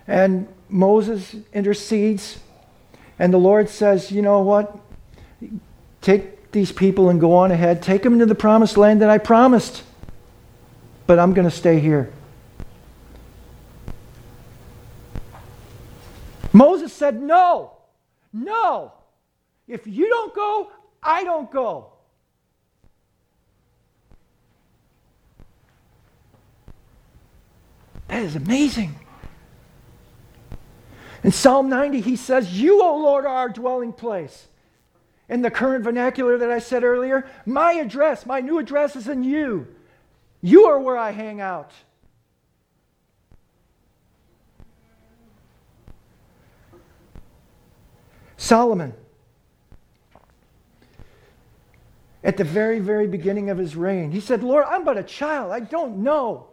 And 0.07 0.45
Moses 0.67 1.37
intercedes, 1.53 2.39
and 3.17 3.33
the 3.33 3.37
Lord 3.37 3.69
says, 3.69 4.11
You 4.11 4.21
know 4.21 4.41
what? 4.41 4.77
Take 6.01 6.42
these 6.53 6.71
people 6.71 7.09
and 7.09 7.19
go 7.19 7.35
on 7.35 7.51
ahead. 7.51 7.81
Take 7.81 8.03
them 8.03 8.13
into 8.13 8.25
the 8.25 8.35
promised 8.35 8.77
land 8.77 9.01
that 9.01 9.09
I 9.09 9.17
promised. 9.17 9.83
But 11.05 11.19
I'm 11.19 11.33
going 11.33 11.49
to 11.49 11.55
stay 11.55 11.79
here. 11.79 12.13
Moses 16.53 16.93
said, 16.93 17.21
No, 17.21 17.73
no. 18.31 18.93
If 19.67 19.87
you 19.87 20.07
don't 20.07 20.33
go, 20.33 20.71
I 21.01 21.23
don't 21.23 21.51
go. 21.51 21.93
That 28.07 28.21
is 28.21 28.35
amazing. 28.35 28.95
In 31.23 31.31
Psalm 31.31 31.69
90, 31.69 32.01
he 32.01 32.15
says, 32.15 32.61
You, 32.61 32.83
O 32.83 32.97
Lord, 32.97 33.25
are 33.25 33.35
our 33.35 33.49
dwelling 33.49 33.93
place. 33.93 34.47
In 35.29 35.41
the 35.41 35.51
current 35.51 35.83
vernacular 35.83 36.37
that 36.37 36.51
I 36.51 36.59
said 36.59 36.83
earlier, 36.83 37.25
my 37.45 37.73
address, 37.73 38.25
my 38.25 38.41
new 38.41 38.59
address 38.59 38.95
is 38.95 39.07
in 39.07 39.23
you. 39.23 39.67
You 40.41 40.65
are 40.65 40.79
where 40.79 40.97
I 40.97 41.11
hang 41.11 41.39
out. 41.39 41.71
Solomon, 48.35 48.93
at 52.25 52.35
the 52.35 52.43
very, 52.43 52.79
very 52.79 53.07
beginning 53.07 53.49
of 53.49 53.57
his 53.57 53.77
reign, 53.77 54.11
he 54.11 54.19
said, 54.19 54.43
Lord, 54.43 54.65
I'm 54.67 54.83
but 54.83 54.97
a 54.97 55.03
child. 55.03 55.53
I 55.53 55.61
don't 55.61 55.99
know 55.99 56.47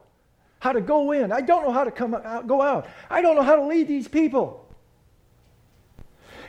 how 0.61 0.73
to 0.73 0.81
go 0.81 1.11
in. 1.11 1.33
I 1.33 1.41
don't 1.41 1.65
know 1.65 1.73
how 1.73 1.83
to 1.83 1.91
come 1.91 2.15
out, 2.15 2.47
go 2.47 2.63
out. 2.63 2.87
I 3.11 3.21
don't 3.23 3.35
know 3.35 3.43
how 3.43 3.57
to 3.57 3.65
lead 3.67 3.89
these 3.89 4.07
people. 4.07 4.69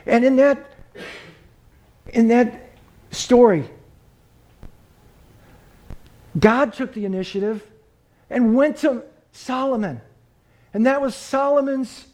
And 0.06 0.24
in 0.24 0.36
that, 0.36 0.71
in 2.12 2.28
that 2.28 2.70
story, 3.10 3.68
God 6.38 6.72
took 6.72 6.94
the 6.94 7.04
initiative 7.04 7.62
and 8.30 8.54
went 8.54 8.78
to 8.78 9.02
Solomon. 9.32 10.00
And 10.74 10.86
that 10.86 11.00
was 11.00 11.14
Solomon's, 11.14 12.06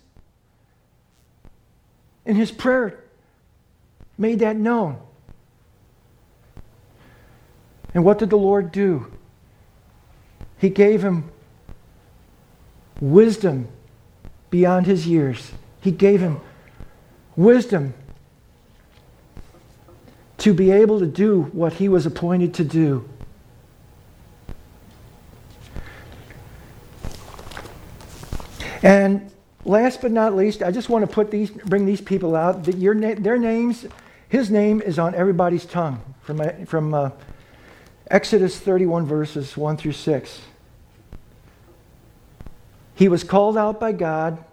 in 2.24 2.36
his 2.36 2.50
prayer, 2.50 3.04
made 4.16 4.40
that 4.40 4.56
known. 4.56 4.98
And 7.94 8.04
what 8.04 8.18
did 8.18 8.30
the 8.30 8.38
Lord 8.38 8.72
do? 8.72 9.10
He 10.58 10.68
gave 10.68 11.02
him 11.02 11.30
wisdom 13.00 13.68
beyond 14.50 14.86
his 14.86 15.06
years. 15.06 15.52
He 15.80 15.92
gave 15.92 16.20
him 16.20 16.40
wisdom 17.36 17.94
to 20.38 20.54
be 20.54 20.70
able 20.70 21.00
to 21.00 21.06
do 21.06 21.42
what 21.52 21.74
he 21.74 21.88
was 21.88 22.06
appointed 22.06 22.54
to 22.54 22.64
do. 22.64 23.08
And 28.82 29.30
last 29.64 30.00
but 30.00 30.12
not 30.12 30.36
least, 30.36 30.62
I 30.62 30.70
just 30.70 30.88
want 30.88 31.08
to 31.08 31.12
put 31.12 31.30
these, 31.30 31.50
bring 31.50 31.84
these 31.84 32.00
people 32.00 32.36
out. 32.36 32.64
That 32.64 32.76
your 32.76 32.94
na- 32.94 33.16
their 33.18 33.38
names, 33.38 33.86
his 34.28 34.50
name 34.50 34.80
is 34.80 34.98
on 34.98 35.14
everybody's 35.14 35.64
tongue 35.64 36.02
from, 36.22 36.66
from 36.66 36.94
uh, 36.94 37.10
Exodus 38.10 38.58
31, 38.58 39.06
verses 39.06 39.56
1 39.56 39.76
through 39.76 39.92
6. 39.92 40.40
He 42.94 43.08
was 43.08 43.24
called 43.24 43.58
out 43.58 43.80
by 43.80 43.92
God 43.92 44.44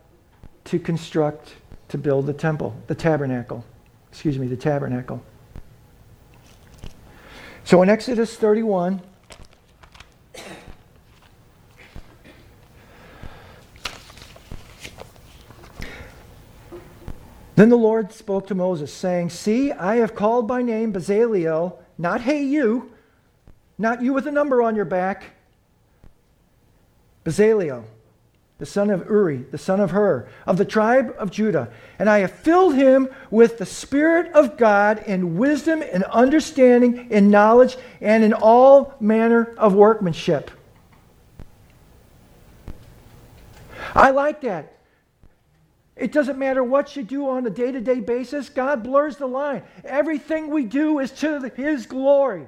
to 0.66 0.80
construct, 0.80 1.54
to 1.90 1.98
build 1.98 2.26
the 2.26 2.34
temple, 2.34 2.76
the 2.88 2.96
tabernacle. 2.96 3.64
Excuse 4.12 4.40
me, 4.40 4.48
the 4.48 4.58
tabernacle. 4.58 5.24
So 7.66 7.82
in 7.82 7.90
Exodus 7.90 8.36
31, 8.36 9.02
Then 17.56 17.70
the 17.70 17.78
Lord 17.78 18.12
spoke 18.12 18.48
to 18.48 18.56
Moses, 18.56 18.94
saying, 18.94 19.30
See, 19.30 19.72
I 19.72 19.96
have 19.96 20.14
called 20.14 20.46
by 20.46 20.62
name 20.62 20.92
Bezaleel, 20.92 21.78
not 21.98 22.22
hey 22.22 22.44
you, 22.44 22.92
not 23.78 24.02
you 24.02 24.14
with 24.14 24.28
a 24.28 24.32
number 24.32 24.62
on 24.62 24.76
your 24.76 24.86
back, 24.86 25.24
Bezaleel, 27.24 27.86
the 28.58 28.66
son 28.66 28.90
of 28.90 29.06
Uri, 29.10 29.46
the 29.52 29.58
son 29.58 29.82
of 29.82 29.92
Hur, 29.92 30.30
of 30.46 30.58
the 30.58 30.66
tribe 30.66 31.14
of 31.18 31.30
Judah. 31.30 31.70
And 32.00 32.10
I 32.10 32.20
have 32.20 32.32
filled 32.32 32.76
him 32.76 33.10
with 33.30 33.58
the 33.58 33.66
Spirit 33.66 34.32
of 34.34 34.58
God 34.58 35.04
in 35.06 35.38
wisdom 35.38 35.82
and 35.82 36.04
understanding, 36.06 37.12
in 37.12 37.30
knowledge, 37.30 37.78
and 38.00 38.24
in 38.24 38.34
all 38.34 38.94
manner 39.00 39.54
of 39.58 39.74
workmanship. 39.74 40.52
I 43.94 44.12
like 44.12 44.42
that. 44.42 44.72
It 45.96 46.12
doesn't 46.12 46.38
matter 46.38 46.64
what 46.64 46.96
you 46.96 47.04
do 47.04 47.30
on 47.30 47.46
a 47.46 47.50
day 47.50 47.72
to 47.72 47.80
day 47.80 48.00
basis, 48.02 48.50
God 48.50 48.84
blurs 48.84 49.18
the 49.18 49.28
line. 49.28 49.64
Everything 49.84 50.50
we 50.50 50.66
do 50.66 51.00
is 51.00 51.12
to 51.12 51.52
His 51.56 51.86
glory. 51.86 52.48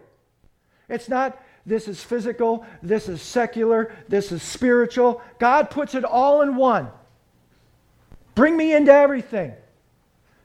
It's 0.90 1.10
not 1.10 1.42
this 1.68 1.90
is 1.90 2.02
physical, 2.02 2.66
this 2.82 3.10
is 3.10 3.22
secular, 3.22 3.94
this 4.08 4.32
is 4.32 4.42
spiritual. 4.42 5.22
God 5.38 5.70
puts 5.70 5.96
it 5.96 6.06
all 6.06 6.42
in 6.42 6.56
one. 6.56 6.88
Bring 8.36 8.56
me 8.56 8.74
into 8.74 8.94
everything. 8.94 9.54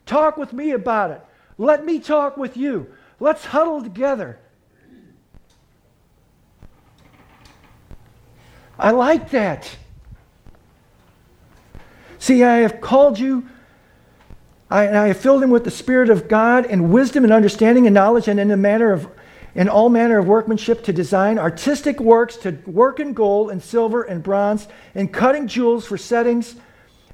Talk 0.04 0.36
with 0.36 0.52
me 0.52 0.72
about 0.72 1.12
it. 1.12 1.24
Let 1.58 1.84
me 1.84 2.00
talk 2.00 2.36
with 2.36 2.56
you. 2.56 2.88
Let's 3.20 3.44
huddle 3.44 3.82
together. 3.82 4.40
I 8.76 8.90
like 8.90 9.30
that. 9.30 9.76
See, 12.18 12.42
I 12.42 12.56
have 12.56 12.80
called 12.80 13.18
you, 13.18 13.48
I, 14.68 14.88
I 14.88 15.06
have 15.08 15.18
filled 15.18 15.42
him 15.42 15.50
with 15.50 15.62
the 15.62 15.70
Spirit 15.70 16.10
of 16.10 16.26
God 16.26 16.66
and 16.66 16.90
wisdom 16.90 17.22
and 17.22 17.32
understanding 17.32 17.86
and 17.86 17.94
knowledge 17.94 18.26
and 18.26 18.40
in 18.40 18.50
a 18.50 18.56
manner 18.56 18.92
of 18.92 19.06
in 19.54 19.68
all 19.68 19.88
manner 19.88 20.18
of 20.18 20.26
workmanship 20.26 20.84
to 20.84 20.92
design 20.92 21.38
artistic 21.38 22.00
works, 22.00 22.36
to 22.36 22.58
work 22.66 23.00
in 23.00 23.12
gold 23.12 23.50
and 23.50 23.62
silver 23.62 24.02
and 24.02 24.22
bronze, 24.22 24.66
in 24.94 25.08
cutting 25.08 25.46
jewels 25.46 25.86
for 25.86 25.98
settings, 25.98 26.56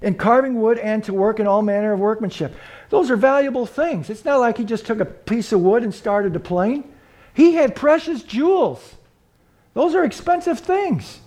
in 0.01 0.15
carving 0.15 0.61
wood, 0.61 0.79
and 0.79 1.03
to 1.05 1.13
work 1.13 1.41
in 1.41 1.47
all 1.47 1.63
manner 1.63 1.93
of 1.93 1.99
workmanship. 1.99 2.55
Those 2.91 3.11
are 3.11 3.17
valuable 3.17 3.67
things. 3.67 4.09
It's 4.09 4.25
not 4.25 4.39
like 4.39 4.57
he 4.57 4.65
just 4.65 4.87
took 4.87 5.01
a 5.01 5.05
piece 5.05 5.53
of 5.53 5.61
wood 5.61 5.83
and 5.83 5.93
started 5.93 6.37
a 6.37 6.41
plane. 6.41 6.91
He 7.35 7.55
had 7.55 7.75
precious 7.75 8.23
jewels. 8.23 8.95
Those 9.75 9.95
are 9.95 10.05
expensive 10.05 10.61
things. 10.61 11.21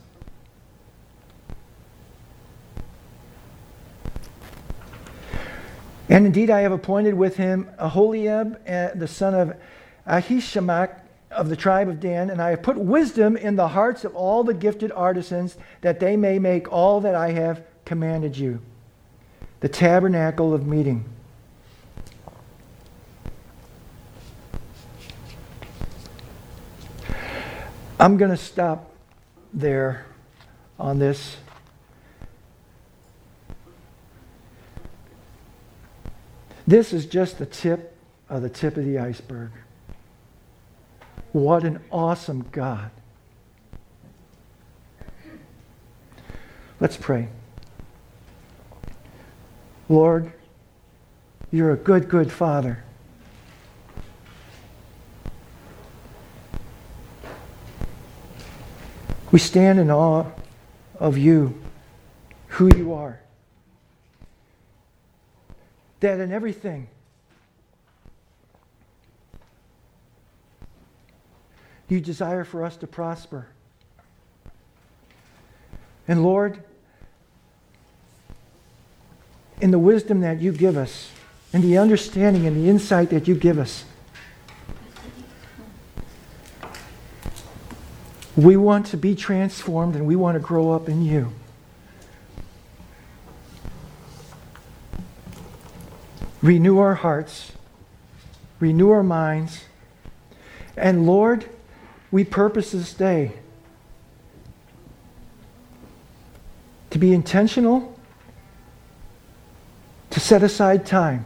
And 6.10 6.26
indeed, 6.26 6.50
I 6.50 6.62
have 6.62 6.74
appointed 6.74 7.14
with 7.14 7.38
him 7.38 7.70
Aholiab, 7.78 8.60
uh, 8.68 8.90
the 8.96 9.08
son 9.08 9.34
of 9.34 9.56
Ahishamach, 10.06 11.01
of 11.32 11.50
the 11.50 11.56
tribe 11.56 11.88
of 11.88 12.00
Dan, 12.00 12.30
and 12.30 12.42
I 12.42 12.52
have 12.52 12.62
put 12.62 12.78
wisdom 12.78 13.38
in 13.38 13.56
the 13.56 13.70
hearts 13.70 14.04
of 14.04 14.16
all 14.16 14.44
the 14.44 14.54
gifted 14.54 14.92
artisans 14.92 15.58
that 15.82 16.00
they 16.00 16.18
may 16.18 16.40
make 16.40 16.72
all 16.72 17.02
that 17.02 17.16
I 17.16 17.32
have 17.32 17.64
commanded 17.86 18.38
you. 18.38 18.62
The 19.62 19.70
tabernacle 19.70 20.54
of 20.54 20.66
meeting. 20.66 21.06
I'm 28.00 28.18
going 28.18 28.32
to 28.32 28.38
stop 28.38 28.92
there 29.54 30.06
on 30.80 30.98
this. 30.98 31.38
This 36.66 36.94
is 36.94 37.06
just 37.06 37.38
the 37.38 37.46
tip 37.46 37.96
of 38.28 38.42
the 38.42 38.50
tip 38.50 38.78
of 38.78 38.86
the 38.86 38.98
iceberg. 38.98 39.52
What 41.32 41.64
an 41.64 41.80
awesome 41.92 42.46
God. 42.52 42.92
Let's 46.80 46.98
pray. 46.98 47.30
Lord, 49.88 50.32
you're 51.52 51.72
a 51.72 51.78
good, 51.78 52.10
good 52.10 52.32
Father. 52.32 52.84
We 59.32 59.40
stand 59.40 59.80
in 59.80 59.90
awe 59.90 60.26
of 61.00 61.18
you, 61.18 61.62
who 62.48 62.70
you 62.76 62.94
are. 62.94 63.20
That 66.02 66.20
in 66.20 66.34
everything, 66.34 66.88
you 71.92 72.00
desire 72.00 72.44
for 72.44 72.66
us 72.66 72.78
to 72.78 72.88
prosper. 72.88 73.48
And 76.08 76.24
Lord, 76.24 76.64
in 79.60 79.72
the 79.72 79.80
wisdom 79.80 80.22
that 80.22 80.42
you 80.42 80.52
give 80.52 80.78
us, 80.78 81.12
and 81.54 81.64
the 81.64 81.78
understanding 81.78 82.48
and 82.48 82.56
the 82.56 82.70
insight 82.70 83.10
that 83.10 83.28
you 83.28 83.36
give 83.36 83.60
us, 83.60 83.84
We 88.38 88.56
want 88.56 88.86
to 88.88 88.98
be 88.98 89.14
transformed 89.14 89.96
and 89.96 90.08
we 90.08 90.16
want 90.16 90.36
to 90.36 90.40
grow 90.40 90.72
up 90.72 90.88
in 90.88 91.04
you. 91.04 91.34
Renew 96.42 96.80
our 96.80 96.96
hearts, 96.96 97.52
renew 98.60 98.90
our 98.90 99.04
minds. 99.04 99.66
And 100.78 101.06
Lord, 101.06 101.50
we 102.12 102.24
purpose 102.24 102.72
this 102.72 102.94
day 102.94 103.34
to 106.90 107.00
be 107.00 107.14
intentional, 107.14 107.98
to 110.10 110.20
set 110.20 110.44
aside 110.44 110.86
time, 110.86 111.26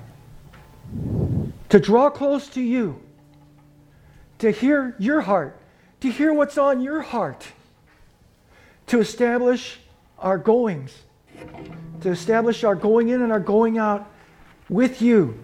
to 1.70 1.80
draw 1.80 2.10
close 2.10 2.48
to 2.50 2.62
you, 2.62 3.02
to 4.38 4.52
hear 4.52 4.96
your 5.00 5.22
heart 5.22 5.60
to 6.06 6.12
hear 6.12 6.32
what's 6.32 6.58
on 6.58 6.82
your 6.82 7.02
heart, 7.02 7.48
to 8.86 9.00
establish 9.00 9.80
our 10.20 10.38
goings, 10.38 10.96
to 12.02 12.10
establish 12.10 12.64
our 12.64 12.76
going 12.76 13.10
in 13.10 13.24
and 13.24 13.32
our 13.32 13.40
going 13.40 13.80
out 13.80 14.08
with 14.70 15.02
you. 15.02 15.38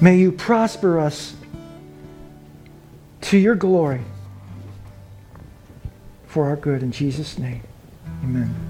May 0.00 0.16
you 0.16 0.32
prosper 0.32 0.98
us 0.98 1.34
to 3.22 3.36
your 3.36 3.54
glory 3.54 4.00
for 6.26 6.46
our 6.46 6.56
good. 6.56 6.82
In 6.82 6.90
Jesus' 6.90 7.38
name, 7.38 7.62
amen. 8.22 8.69